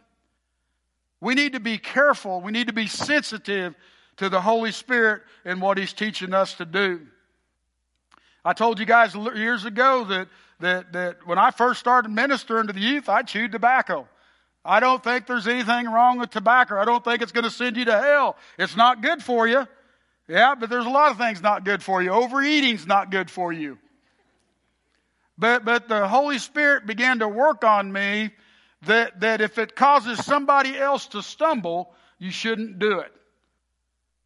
We 1.25 1.33
need 1.33 1.53
to 1.53 1.59
be 1.59 1.79
careful. 1.79 2.39
We 2.39 2.51
need 2.51 2.67
to 2.67 2.73
be 2.73 2.85
sensitive 2.85 3.73
to 4.17 4.29
the 4.29 4.39
Holy 4.39 4.71
Spirit 4.71 5.23
and 5.43 5.59
what 5.59 5.79
He's 5.79 5.91
teaching 5.91 6.35
us 6.35 6.53
to 6.53 6.65
do. 6.65 7.01
I 8.45 8.53
told 8.53 8.79
you 8.79 8.85
guys 8.85 9.15
years 9.15 9.65
ago 9.65 10.03
that, 10.03 10.27
that, 10.59 10.93
that 10.93 11.25
when 11.25 11.39
I 11.39 11.49
first 11.49 11.79
started 11.79 12.09
ministering 12.09 12.67
to 12.67 12.73
the 12.73 12.79
youth, 12.79 13.09
I 13.09 13.23
chewed 13.23 13.51
tobacco. 13.51 14.07
I 14.63 14.79
don't 14.79 15.03
think 15.03 15.25
there's 15.25 15.47
anything 15.47 15.87
wrong 15.87 16.19
with 16.19 16.29
tobacco. 16.29 16.77
I 16.77 16.85
don't 16.85 17.03
think 17.03 17.23
it's 17.23 17.31
going 17.31 17.43
to 17.43 17.49
send 17.49 17.75
you 17.75 17.85
to 17.85 17.99
hell. 17.99 18.37
It's 18.59 18.75
not 18.75 19.01
good 19.01 19.23
for 19.23 19.47
you. 19.47 19.67
Yeah, 20.27 20.53
but 20.53 20.69
there's 20.69 20.85
a 20.85 20.89
lot 20.91 21.09
of 21.09 21.17
things 21.17 21.41
not 21.41 21.65
good 21.65 21.81
for 21.81 22.03
you. 22.03 22.11
Overeating's 22.11 22.85
not 22.85 23.09
good 23.09 23.31
for 23.31 23.51
you. 23.51 23.79
But, 25.39 25.65
but 25.65 25.87
the 25.87 26.07
Holy 26.07 26.37
Spirit 26.37 26.85
began 26.85 27.17
to 27.17 27.27
work 27.27 27.63
on 27.63 27.91
me 27.91 28.29
that, 28.83 29.19
that 29.21 29.41
if 29.41 29.57
it 29.57 29.75
causes 29.75 30.23
somebody 30.23 30.77
else 30.77 31.07
to 31.07 31.21
stumble, 31.21 31.93
you 32.19 32.31
shouldn't 32.31 32.79
do 32.79 32.99
it. 32.99 33.11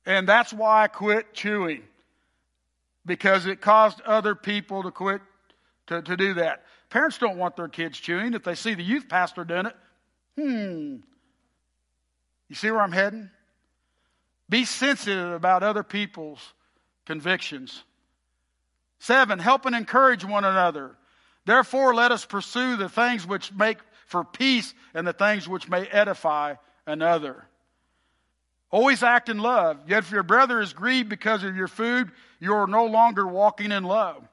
And 0.06 0.28
that's 0.28 0.52
why 0.52 0.84
I 0.84 0.88
quit 0.88 1.34
chewing. 1.34 1.84
Because 3.06 3.46
it 3.46 3.62
caused 3.62 4.02
other 4.02 4.36
people 4.36 4.84
to 4.84 4.92
quit 4.92 5.22
to, 5.88 6.02
to 6.02 6.18
do 6.18 6.36
that. 6.36 6.64
Parents 6.90 7.18
don't 7.18 7.38
want 7.38 7.56
their 7.56 7.68
kids 7.68 8.00
chewing. 8.00 8.34
If 8.34 8.44
they 8.44 8.56
see 8.56 8.74
the 8.74 8.84
youth 8.84 9.08
pastor 9.08 9.44
doing 9.44 9.68
it, 9.68 9.76
hmm. 10.36 10.96
You 12.48 12.56
see 12.56 12.72
where 12.72 12.82
I'm 12.82 12.92
heading? 12.92 13.30
Be 14.50 14.66
sensitive 14.66 15.32
about 15.34 15.62
other 15.62 15.84
people's 15.84 16.54
convictions. 17.06 17.84
Seven, 19.00 19.40
help 19.40 19.66
and 19.66 19.76
encourage 19.76 20.26
one 20.26 20.44
another. 20.44 20.96
Therefore, 21.46 21.94
let 21.94 22.12
us 22.12 22.26
pursue 22.26 22.76
the 22.76 22.90
things 22.90 23.26
which 23.26 23.54
make 23.54 23.78
for 24.10 24.24
peace 24.24 24.74
and 24.94 25.08
the 25.08 25.14
things 25.14 25.48
which 25.48 25.70
may 25.70 25.86
edify 25.86 26.56
another. 26.86 27.46
Always 28.72 29.04
act 29.04 29.30
in 29.30 29.38
love. 29.38 29.78
Yet 29.88 30.00
if 30.00 30.12
your 30.12 30.24
brother 30.24 30.60
is 30.60 30.74
grieved 30.74 31.10
because 31.10 31.44
of 31.44 31.56
your 31.56 31.68
food, 31.68 32.12
you 32.40 32.54
are 32.54 32.68
no 32.68 32.86
longer 32.86 33.26
walking 33.26 33.72
in 33.72 33.84
love. 33.84 34.28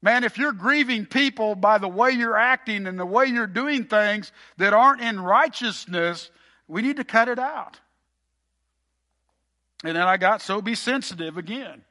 Man, 0.00 0.24
if 0.24 0.38
you're 0.38 0.52
grieving 0.52 1.06
people 1.06 1.54
by 1.54 1.78
the 1.78 1.88
way 1.88 2.12
you're 2.12 2.36
acting 2.36 2.86
and 2.86 2.98
the 2.98 3.06
way 3.06 3.26
you're 3.26 3.46
doing 3.46 3.84
things 3.84 4.32
that 4.56 4.72
aren't 4.72 5.02
in 5.02 5.20
righteousness, 5.20 6.30
we 6.66 6.82
need 6.82 6.96
to 6.96 7.04
cut 7.04 7.28
it 7.28 7.38
out. 7.38 7.78
And 9.84 9.96
then 9.96 10.04
I 10.04 10.16
got 10.16 10.40
so 10.40 10.62
be 10.62 10.74
sensitive 10.74 11.36
again. 11.36 11.84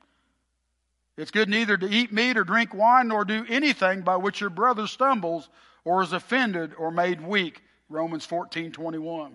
It's 1.16 1.32
good 1.32 1.50
neither 1.50 1.78
to 1.78 1.88
eat 1.88 2.12
meat 2.12 2.38
or 2.38 2.44
drink 2.44 2.74
wine 2.74 3.08
nor 3.08 3.26
do 3.26 3.46
anything 3.50 4.02
by 4.02 4.18
which 4.18 4.42
your 4.42 4.50
brother 4.52 4.88
stumbles 4.88 5.50
or 5.88 6.04
is 6.04 6.12
offended 6.12 6.73
or 6.78 6.91
made 6.91 7.26
weak. 7.26 7.63
Romans 7.88 8.26
14 8.26 8.73
21. 8.73 9.34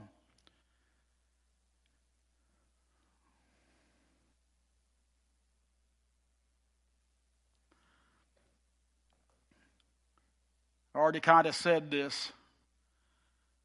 I 10.95 10.99
already 10.99 11.21
kind 11.21 11.47
of 11.47 11.55
said 11.55 11.91
this. 11.91 12.33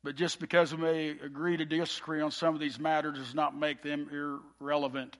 But 0.01 0.15
just 0.15 0.39
because 0.39 0.73
we 0.73 0.81
may 0.81 1.09
agree 1.09 1.57
to 1.57 1.65
disagree 1.65 2.21
on 2.21 2.31
some 2.31 2.53
of 2.53 2.61
these 2.61 2.79
matters 2.79 3.17
does 3.17 3.35
not 3.35 3.53
make 3.53 3.81
them 3.83 4.07
irrelevant. 4.61 5.17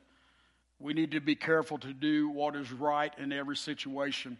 We 0.79 0.93
need 0.93 1.11
to 1.11 1.19
be 1.19 1.35
careful 1.35 1.79
to 1.79 1.91
do 1.91 2.29
what 2.29 2.55
is 2.55 2.71
right 2.71 3.11
in 3.17 3.33
every 3.33 3.57
situation. 3.57 4.37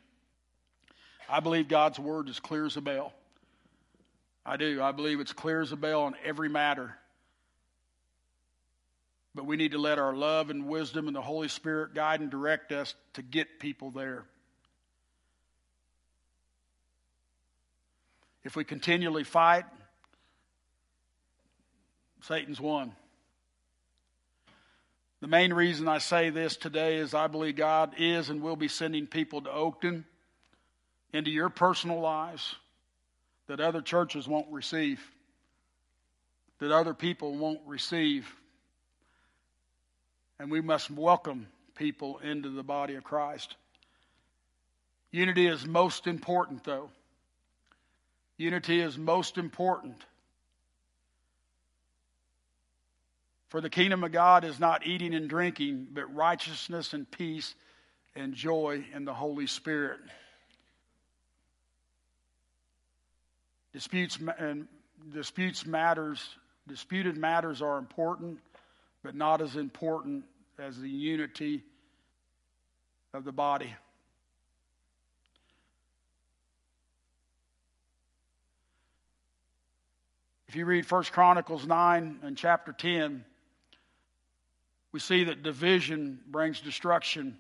I 1.30 1.40
believe 1.40 1.68
God's 1.68 2.00
word 2.00 2.30
is 2.30 2.40
clear 2.40 2.66
as 2.66 2.78
a 2.78 2.82
bell. 2.82 3.14
I 4.46 4.56
do. 4.56 4.82
I 4.82 4.94
believe 4.94 5.20
it's 5.20 5.34
clear 5.34 5.62
as 5.62 5.72
a 5.72 5.76
bell 5.76 6.04
on 6.04 6.16
every 6.24 6.48
matter. 6.48 6.96
But 9.36 9.46
we 9.46 9.58
need 9.58 9.74
to 9.74 9.78
let 9.78 10.00
our 10.00 10.16
love 10.16 10.50
and 10.50 10.68
wisdom 10.68 11.08
and 11.08 11.16
the 11.16 11.22
Holy 11.22 11.50
Spirit 11.50 11.94
guide 11.94 12.22
and 12.22 12.32
direct 12.32 12.72
us 12.72 12.96
to 13.14 13.22
get 13.22 13.60
people 13.60 13.92
there. 13.92 14.24
If 18.44 18.56
we 18.56 18.64
continually 18.64 19.26
fight, 19.26 19.66
Satan's 22.22 22.62
won. 22.62 22.94
The 25.20 25.28
main 25.28 25.52
reason 25.52 25.88
I 25.88 25.98
say 25.98 26.30
this 26.30 26.56
today 26.56 26.98
is 26.98 27.14
I 27.14 27.28
believe 27.28 27.58
God 27.58 27.96
is 27.98 28.30
and 28.30 28.42
will 28.42 28.56
be 28.56 28.68
sending 28.70 29.08
people 29.08 29.42
to 29.42 29.50
Oakton 29.50 30.06
into 31.14 31.32
your 31.32 31.50
personal 31.50 32.00
lives 32.00 32.56
that 33.48 33.60
other 33.60 33.82
churches 33.82 34.28
won't 34.28 34.52
receive, 34.52 35.00
that 36.60 36.72
other 36.72 36.94
people 36.94 37.36
won't 37.38 37.62
receive. 37.66 38.28
And 40.40 40.52
we 40.52 40.62
must 40.62 40.92
welcome 40.92 41.48
people 41.76 42.20
into 42.20 42.50
the 42.50 42.64
body 42.64 42.96
of 42.96 43.04
Christ. 43.04 43.56
Unity 45.12 45.48
is 45.48 45.66
most 45.66 46.08
important, 46.08 46.64
though. 46.64 46.90
Unity 48.38 48.82
is 48.82 48.98
most 48.98 49.38
important. 49.38 50.06
For 53.50 53.62
the 53.62 53.70
kingdom 53.70 54.04
of 54.04 54.12
God 54.12 54.44
is 54.44 54.60
not 54.60 54.86
eating 54.86 55.16
and 55.16 55.30
drinking, 55.30 55.88
but 55.94 56.14
righteousness 56.14 56.94
and 56.94 57.10
peace 57.10 57.56
and 58.16 58.34
joy 58.34 58.84
in 58.94 59.06
the 59.06 59.14
Holy 59.14 59.48
Spirit. 59.48 60.00
Disputes 63.78 64.18
and 64.40 64.68
disputes 65.14 65.64
matters, 65.64 66.28
disputed 66.68 67.16
matters 67.16 67.62
are 67.62 67.78
important, 67.78 68.40
but 69.04 69.14
not 69.14 69.40
as 69.40 69.56
important 69.56 70.26
as 70.58 70.82
the 70.82 70.90
unity 70.90 71.62
of 73.14 73.24
the 73.24 73.32
body. 73.32 73.72
If 80.48 80.56
you 80.56 80.66
read 80.66 80.92
1 80.92 81.04
Chronicles 81.12 81.68
9 81.68 82.22
and 82.24 82.36
chapter 82.36 82.72
10, 82.72 83.24
we 84.92 85.00
see 85.00 85.26
that 85.26 85.44
division 85.44 86.20
brings 86.26 86.62
destruction. 86.62 87.38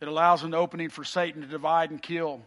It 0.00 0.06
allows 0.06 0.44
an 0.44 0.54
opening 0.54 0.90
for 0.90 1.02
Satan 1.02 1.40
to 1.40 1.48
divide 1.48 1.90
and 1.90 2.00
kill. 2.00 2.42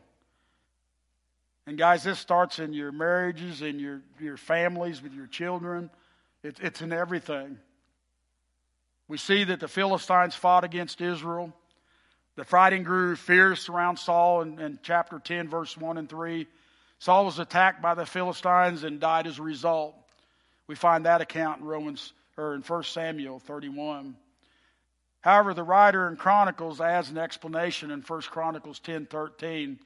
And 1.67 1.77
guys, 1.77 2.03
this 2.03 2.19
starts 2.19 2.59
in 2.59 2.73
your 2.73 2.91
marriages, 2.91 3.61
in 3.61 3.79
your, 3.79 4.01
your 4.19 4.37
families, 4.37 5.01
with 5.01 5.13
your 5.13 5.27
children. 5.27 5.89
It, 6.43 6.59
it's 6.61 6.81
in 6.81 6.93
everything. 6.93 7.57
We 9.07 9.17
see 9.17 9.43
that 9.45 9.59
the 9.59 9.67
Philistines 9.67 10.35
fought 10.35 10.63
against 10.63 11.01
Israel. 11.01 11.53
The 12.35 12.43
fighting 12.43 12.83
grew 12.83 13.15
fierce 13.15 13.69
around 13.69 13.97
Saul 13.97 14.41
in, 14.41 14.59
in 14.59 14.79
chapter 14.83 15.19
10, 15.19 15.47
verse 15.49 15.75
1 15.77 15.97
and 15.97 16.09
3. 16.09 16.47
Saul 16.99 17.25
was 17.25 17.39
attacked 17.39 17.81
by 17.81 17.95
the 17.95 18.05
Philistines 18.05 18.83
and 18.83 18.99
died 18.99 19.25
as 19.27 19.39
a 19.39 19.43
result. 19.43 19.95
We 20.67 20.75
find 20.75 21.05
that 21.05 21.21
account 21.21 21.61
in 21.61 21.67
Romans 21.67 22.13
or 22.37 22.55
in 22.55 22.61
1 22.61 22.83
Samuel 22.83 23.39
31. 23.39 24.15
However, 25.21 25.53
the 25.53 25.63
writer 25.63 26.07
in 26.07 26.17
Chronicles 26.17 26.79
adds 26.79 27.09
an 27.09 27.17
explanation 27.17 27.89
in 27.89 28.01
1 28.01 28.21
Chronicles 28.23 28.79
10:13. 28.79 29.79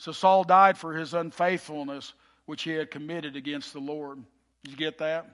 So 0.00 0.12
Saul 0.12 0.44
died 0.44 0.78
for 0.78 0.94
his 0.94 1.12
unfaithfulness 1.12 2.14
which 2.46 2.62
he 2.62 2.70
had 2.70 2.90
committed 2.90 3.36
against 3.36 3.74
the 3.74 3.80
Lord. 3.80 4.24
Did 4.64 4.70
you 4.70 4.76
get 4.78 4.96
that? 4.98 5.26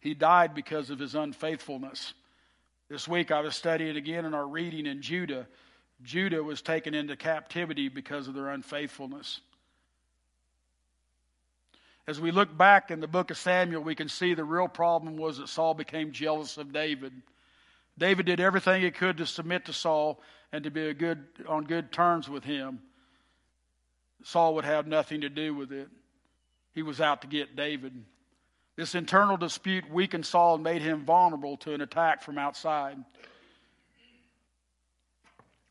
He 0.00 0.12
died 0.12 0.54
because 0.54 0.90
of 0.90 0.98
his 0.98 1.14
unfaithfulness. 1.14 2.12
This 2.90 3.08
week 3.08 3.30
I 3.30 3.40
was 3.40 3.56
studying 3.56 3.96
again 3.96 4.26
in 4.26 4.34
our 4.34 4.46
reading 4.46 4.84
in 4.84 5.00
Judah. 5.00 5.46
Judah 6.02 6.42
was 6.42 6.60
taken 6.60 6.92
into 6.94 7.16
captivity 7.16 7.88
because 7.88 8.28
of 8.28 8.34
their 8.34 8.50
unfaithfulness. 8.50 9.40
As 12.06 12.20
we 12.20 12.30
look 12.30 12.54
back 12.54 12.90
in 12.90 13.00
the 13.00 13.08
book 13.08 13.30
of 13.30 13.38
Samuel, 13.38 13.82
we 13.82 13.94
can 13.94 14.10
see 14.10 14.34
the 14.34 14.44
real 14.44 14.68
problem 14.68 15.16
was 15.16 15.38
that 15.38 15.48
Saul 15.48 15.72
became 15.72 16.12
jealous 16.12 16.58
of 16.58 16.74
David. 16.74 17.14
David 17.96 18.26
did 18.26 18.40
everything 18.40 18.82
he 18.82 18.90
could 18.90 19.16
to 19.16 19.26
submit 19.26 19.64
to 19.64 19.72
Saul 19.72 20.20
and 20.52 20.64
to 20.64 20.70
be 20.70 20.92
good, 20.92 21.24
on 21.48 21.64
good 21.64 21.90
terms 21.90 22.28
with 22.28 22.44
him. 22.44 22.80
Saul 24.24 24.54
would 24.56 24.64
have 24.64 24.86
nothing 24.86 25.22
to 25.22 25.28
do 25.28 25.54
with 25.54 25.72
it. 25.72 25.88
He 26.74 26.82
was 26.82 27.00
out 27.00 27.22
to 27.22 27.26
get 27.26 27.56
David. 27.56 27.92
This 28.76 28.94
internal 28.94 29.36
dispute 29.36 29.90
weakened 29.90 30.26
Saul 30.26 30.54
and 30.54 30.64
made 30.64 30.82
him 30.82 31.04
vulnerable 31.04 31.56
to 31.58 31.74
an 31.74 31.80
attack 31.80 32.22
from 32.22 32.38
outside. 32.38 32.96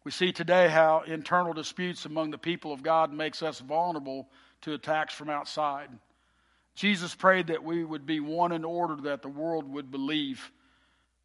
We 0.04 0.12
see 0.12 0.32
today 0.32 0.68
how 0.68 1.04
internal 1.06 1.54
disputes 1.54 2.06
among 2.06 2.32
the 2.32 2.38
people 2.38 2.72
of 2.72 2.84
God 2.84 3.14
makes 3.14 3.44
us 3.44 3.60
vulnerable 3.60 4.30
to 4.62 4.74
attacks 4.74 5.14
from 5.14 5.30
outside. 5.30 5.90
Jesus 6.76 7.16
prayed 7.16 7.48
that 7.48 7.64
we 7.64 7.84
would 7.84 8.06
be 8.06 8.20
one 8.20 8.52
in 8.52 8.64
order 8.64 8.96
that 9.04 9.22
the 9.22 9.30
world 9.30 9.72
would 9.74 9.90
believe. 9.90 10.52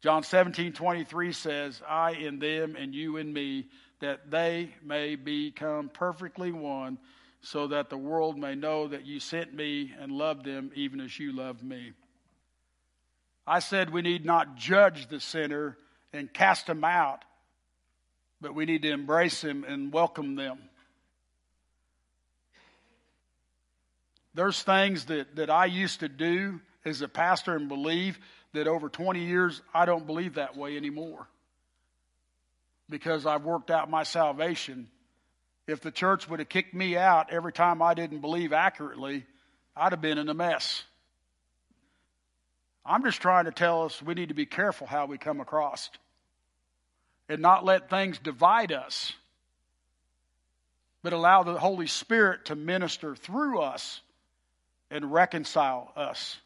John 0.01 0.23
17, 0.23 0.73
23 0.73 1.31
says, 1.31 1.81
I 1.87 2.11
in 2.11 2.39
them 2.39 2.75
and 2.75 2.93
you 2.93 3.17
in 3.17 3.31
me, 3.31 3.67
that 4.03 4.29
they 4.29 4.69
may 4.83 5.15
become 5.15 5.87
perfectly 5.87 6.51
one, 6.51 6.97
so 7.39 7.67
that 7.67 7.89
the 7.89 7.97
world 7.97 8.37
may 8.37 8.53
know 8.53 8.85
that 8.89 9.05
you 9.05 9.17
sent 9.17 9.53
me 9.53 9.93
and 9.97 10.11
loved 10.11 10.43
them 10.43 10.71
even 10.75 10.99
as 10.99 11.17
you 11.17 11.31
loved 11.31 11.63
me. 11.63 11.93
I 13.47 13.59
said 13.59 13.91
we 13.91 14.01
need 14.01 14.25
not 14.25 14.57
judge 14.57 15.07
the 15.07 15.21
sinner 15.21 15.77
and 16.11 16.33
cast 16.33 16.67
him 16.67 16.83
out, 16.83 17.23
but 18.41 18.53
we 18.53 18.65
need 18.65 18.81
to 18.81 18.91
embrace 18.91 19.41
him 19.41 19.63
and 19.65 19.93
welcome 19.93 20.35
them. 20.35 20.59
There's 24.33 24.61
things 24.63 25.05
that, 25.05 25.37
that 25.37 25.49
I 25.49 25.65
used 25.65 26.01
to 26.01 26.09
do 26.09 26.59
as 26.83 27.01
a 27.01 27.07
pastor 27.07 27.55
and 27.55 27.69
believe 27.69 28.19
that 28.51 28.67
over 28.67 28.89
20 28.89 29.23
years, 29.23 29.61
I 29.73 29.85
don't 29.85 30.05
believe 30.05 30.33
that 30.33 30.57
way 30.57 30.75
anymore. 30.75 31.29
Because 32.93 33.25
I've 33.25 33.43
worked 33.43 33.71
out 33.71 33.89
my 33.89 34.03
salvation. 34.03 34.87
If 35.65 35.81
the 35.81 35.89
church 35.89 36.29
would 36.29 36.37
have 36.37 36.47
kicked 36.47 36.75
me 36.75 36.95
out 36.95 37.33
every 37.33 37.51
time 37.51 37.81
I 37.81 37.95
didn't 37.95 38.19
believe 38.19 38.53
accurately, 38.53 39.25
I'd 39.75 39.93
have 39.93 40.01
been 40.01 40.19
in 40.19 40.29
a 40.29 40.35
mess. 40.35 40.83
I'm 42.85 43.03
just 43.03 43.19
trying 43.19 43.45
to 43.45 43.51
tell 43.51 43.85
us 43.85 43.99
we 43.99 44.13
need 44.13 44.27
to 44.27 44.35
be 44.35 44.45
careful 44.45 44.85
how 44.85 45.07
we 45.07 45.17
come 45.17 45.41
across 45.41 45.89
and 47.27 47.41
not 47.41 47.65
let 47.65 47.89
things 47.89 48.19
divide 48.19 48.71
us, 48.71 49.11
but 51.01 51.13
allow 51.13 51.41
the 51.41 51.57
Holy 51.57 51.87
Spirit 51.87 52.45
to 52.45 52.55
minister 52.55 53.15
through 53.15 53.59
us 53.59 54.01
and 54.91 55.11
reconcile 55.11 55.91
us. 55.95 56.37